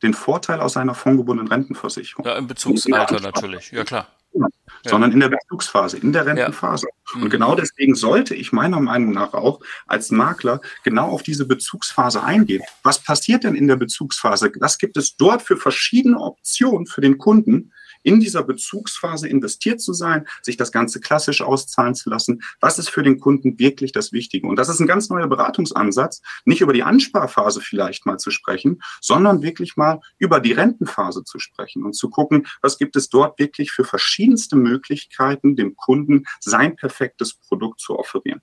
den 0.01 0.13
Vorteil 0.13 0.59
aus 0.59 0.77
einer 0.77 0.95
fondgebundenen 0.95 1.51
Rentenversicherung. 1.51 2.25
Ja, 2.25 2.37
im 2.37 2.47
Bezugsalter 2.47 3.19
natürlich, 3.19 3.71
ja 3.71 3.83
klar. 3.83 4.07
Ja. 4.33 4.45
Sondern 4.85 5.11
in 5.11 5.19
der 5.19 5.29
Bezugsphase, 5.29 5.97
in 5.97 6.13
der 6.13 6.25
Rentenphase. 6.25 6.87
Ja. 6.87 7.15
Und 7.15 7.25
mhm. 7.25 7.29
genau 7.29 7.55
deswegen 7.55 7.95
sollte 7.95 8.35
ich 8.35 8.51
meiner 8.51 8.79
Meinung 8.79 9.11
nach 9.11 9.33
auch 9.33 9.59
als 9.87 10.11
Makler 10.11 10.61
genau 10.83 11.09
auf 11.09 11.23
diese 11.23 11.45
Bezugsphase 11.45 12.23
eingehen. 12.23 12.63
Was 12.83 13.03
passiert 13.03 13.43
denn 13.43 13.55
in 13.55 13.67
der 13.67 13.75
Bezugsphase? 13.75 14.51
Was 14.59 14.77
gibt 14.77 14.95
es 14.97 15.17
dort 15.17 15.41
für 15.41 15.57
verschiedene 15.57 16.19
Optionen 16.19 16.85
für 16.85 17.01
den 17.01 17.17
Kunden, 17.17 17.73
in 18.03 18.19
dieser 18.19 18.43
Bezugsphase 18.43 19.27
investiert 19.27 19.81
zu 19.81 19.93
sein, 19.93 20.27
sich 20.41 20.57
das 20.57 20.71
Ganze 20.71 20.99
klassisch 20.99 21.41
auszahlen 21.41 21.95
zu 21.95 22.09
lassen. 22.09 22.41
Was 22.59 22.79
ist 22.79 22.89
für 22.89 23.03
den 23.03 23.19
Kunden 23.19 23.59
wirklich 23.59 23.91
das 23.91 24.11
Wichtige? 24.11 24.47
Und 24.47 24.57
das 24.57 24.69
ist 24.69 24.79
ein 24.79 24.87
ganz 24.87 25.09
neuer 25.09 25.27
Beratungsansatz, 25.27 26.21
nicht 26.45 26.61
über 26.61 26.73
die 26.73 26.83
Ansparphase 26.83 27.61
vielleicht 27.61 28.05
mal 28.05 28.17
zu 28.17 28.31
sprechen, 28.31 28.81
sondern 29.01 29.41
wirklich 29.41 29.75
mal 29.75 29.99
über 30.17 30.39
die 30.39 30.53
Rentenphase 30.53 31.23
zu 31.23 31.39
sprechen 31.39 31.83
und 31.83 31.93
zu 31.93 32.09
gucken, 32.09 32.47
was 32.61 32.77
gibt 32.77 32.95
es 32.95 33.09
dort 33.09 33.39
wirklich 33.39 33.71
für 33.71 33.83
verschiedenste 33.83 34.55
Möglichkeiten, 34.55 35.55
dem 35.55 35.75
Kunden 35.75 36.25
sein 36.39 36.75
perfektes 36.75 37.35
Produkt 37.35 37.79
zu 37.79 37.97
offerieren. 37.97 38.41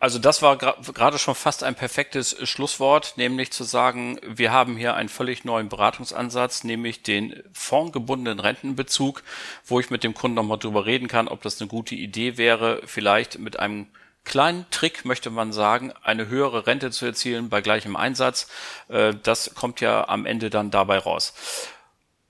Also 0.00 0.18
das 0.18 0.40
war 0.40 0.56
gerade 0.56 1.18
schon 1.18 1.34
fast 1.34 1.62
ein 1.62 1.74
perfektes 1.74 2.34
Schlusswort, 2.48 3.18
nämlich 3.18 3.52
zu 3.52 3.64
sagen, 3.64 4.18
wir 4.26 4.50
haben 4.50 4.78
hier 4.78 4.94
einen 4.94 5.10
völlig 5.10 5.44
neuen 5.44 5.68
Beratungsansatz, 5.68 6.64
nämlich 6.64 7.02
den 7.02 7.42
fondgebundenen 7.52 8.40
Rentenbezug, 8.40 9.22
wo 9.66 9.78
ich 9.78 9.90
mit 9.90 10.02
dem 10.02 10.14
Kunden 10.14 10.36
nochmal 10.36 10.58
drüber 10.58 10.86
reden 10.86 11.06
kann, 11.06 11.28
ob 11.28 11.42
das 11.42 11.60
eine 11.60 11.68
gute 11.68 11.94
Idee 11.94 12.38
wäre, 12.38 12.80
vielleicht 12.86 13.38
mit 13.38 13.60
einem 13.60 13.88
kleinen 14.24 14.64
Trick, 14.70 15.04
möchte 15.04 15.28
man 15.28 15.52
sagen, 15.52 15.92
eine 16.02 16.28
höhere 16.28 16.66
Rente 16.66 16.90
zu 16.90 17.04
erzielen 17.04 17.50
bei 17.50 17.60
gleichem 17.60 17.94
Einsatz. 17.94 18.48
Äh, 18.88 19.14
das 19.22 19.54
kommt 19.54 19.82
ja 19.82 20.08
am 20.08 20.24
Ende 20.24 20.48
dann 20.48 20.70
dabei 20.70 20.96
raus. 20.96 21.34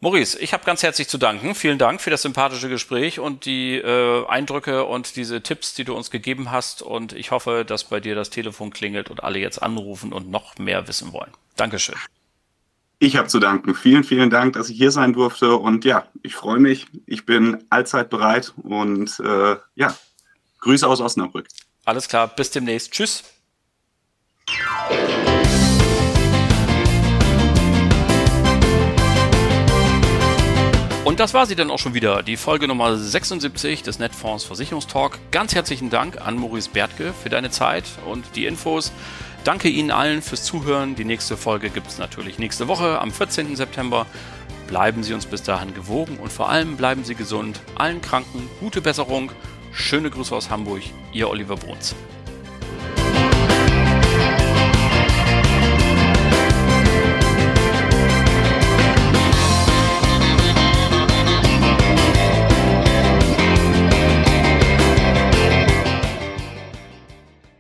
Maurice, 0.03 0.39
ich 0.39 0.55
habe 0.55 0.65
ganz 0.65 0.83
herzlich 0.83 1.09
zu 1.09 1.19
danken. 1.19 1.55
Vielen 1.55 1.77
Dank 1.77 2.01
für 2.01 2.09
das 2.09 2.23
sympathische 2.23 2.71
Gespräch 2.71 3.21
und 3.21 3.45
die 3.45 3.77
äh, 3.77 4.27
Eindrücke 4.29 4.87
und 4.87 5.15
diese 5.17 5.43
Tipps, 5.43 5.75
die 5.75 5.85
du 5.85 5.95
uns 5.95 6.11
gegeben 6.11 6.51
hast. 6.51 6.81
Und 6.81 7.13
ich 7.13 7.33
hoffe, 7.33 7.67
dass 7.67 7.85
bei 7.85 8.01
dir 8.01 8.15
das 8.15 8.31
Telefon 8.31 8.71
klingelt 8.71 9.11
und 9.11 9.23
alle 9.23 9.39
jetzt 9.39 9.63
anrufen 9.63 10.15
und 10.15 10.31
noch 10.31 10.57
mehr 10.57 10.89
wissen 10.89 11.13
wollen. 11.13 11.31
Dankeschön. 11.57 11.97
Ich 12.99 13.17
habe 13.17 13.29
zu 13.29 13.41
danken. 13.41 13.75
Vielen, 13.75 14.03
vielen 14.03 14.31
Dank, 14.31 14.55
dass 14.55 14.71
ich 14.71 14.79
hier 14.79 14.91
sein 14.91 15.13
durfte. 15.13 15.55
Und 15.57 15.85
ja, 15.85 16.07
ich 16.23 16.35
freue 16.35 16.61
mich. 16.61 16.87
Ich 17.05 17.27
bin 17.27 17.63
allzeit 17.69 18.09
bereit. 18.09 18.55
Und 18.63 19.21
äh, 19.21 19.57
ja, 19.75 19.95
Grüße 20.61 20.87
aus 20.87 21.03
Osnabrück. 21.03 21.47
Alles 21.85 22.09
klar, 22.09 22.29
bis 22.29 22.51
demnächst. 22.51 22.93
Tschüss. 22.93 23.23
Und 31.03 31.19
das 31.19 31.33
war 31.33 31.47
sie 31.47 31.57
dann 31.57 31.71
auch 31.71 31.79
schon 31.79 31.95
wieder, 31.95 32.23
die 32.23 32.37
Folge 32.37 32.69
Nummer 32.69 32.95
76 32.95 33.83
des 33.83 33.99
Netfonds 33.99 34.45
Versicherungstalk. 34.45 35.19
Ganz 35.31 35.55
herzlichen 35.55 35.89
Dank 35.89 36.21
an 36.21 36.37
Maurice 36.37 36.69
Bertke 36.69 37.15
für 37.15 37.31
deine 37.31 37.51
Zeit 37.51 37.85
und 38.07 38.25
die 38.37 38.45
Infos. 38.45 38.93
Danke 39.43 39.69
Ihnen 39.69 39.91
allen 39.91 40.21
fürs 40.21 40.45
Zuhören. 40.45 40.97
Die 40.97 41.07
nächste 41.07 41.39
Folge 41.39 41.71
gibt 41.71 41.87
es 41.87 41.97
natürlich 41.97 42.39
nächste 42.39 42.69
Woche 42.69 43.01
am 43.01 43.11
14. 43.13 43.57
September. 43.57 44.05
Bleiben 44.67 45.03
Sie 45.03 45.15
uns 45.15 45.25
bis 45.25 45.43
dahin 45.43 45.73
gewogen 45.73 46.19
und 46.19 46.31
vor 46.31 46.51
allem 46.51 46.77
bleiben 46.77 47.03
Sie 47.03 47.15
gesund. 47.15 47.61
Allen 47.77 48.03
Kranken 48.03 48.51
gute 48.61 48.83
Besserung. 48.83 49.33
Schöne 49.73 50.11
Grüße 50.11 50.37
aus 50.37 50.51
Hamburg. 50.51 50.83
Ihr 51.15 51.31
Oliver 51.31 51.57
Bruns. 51.57 51.95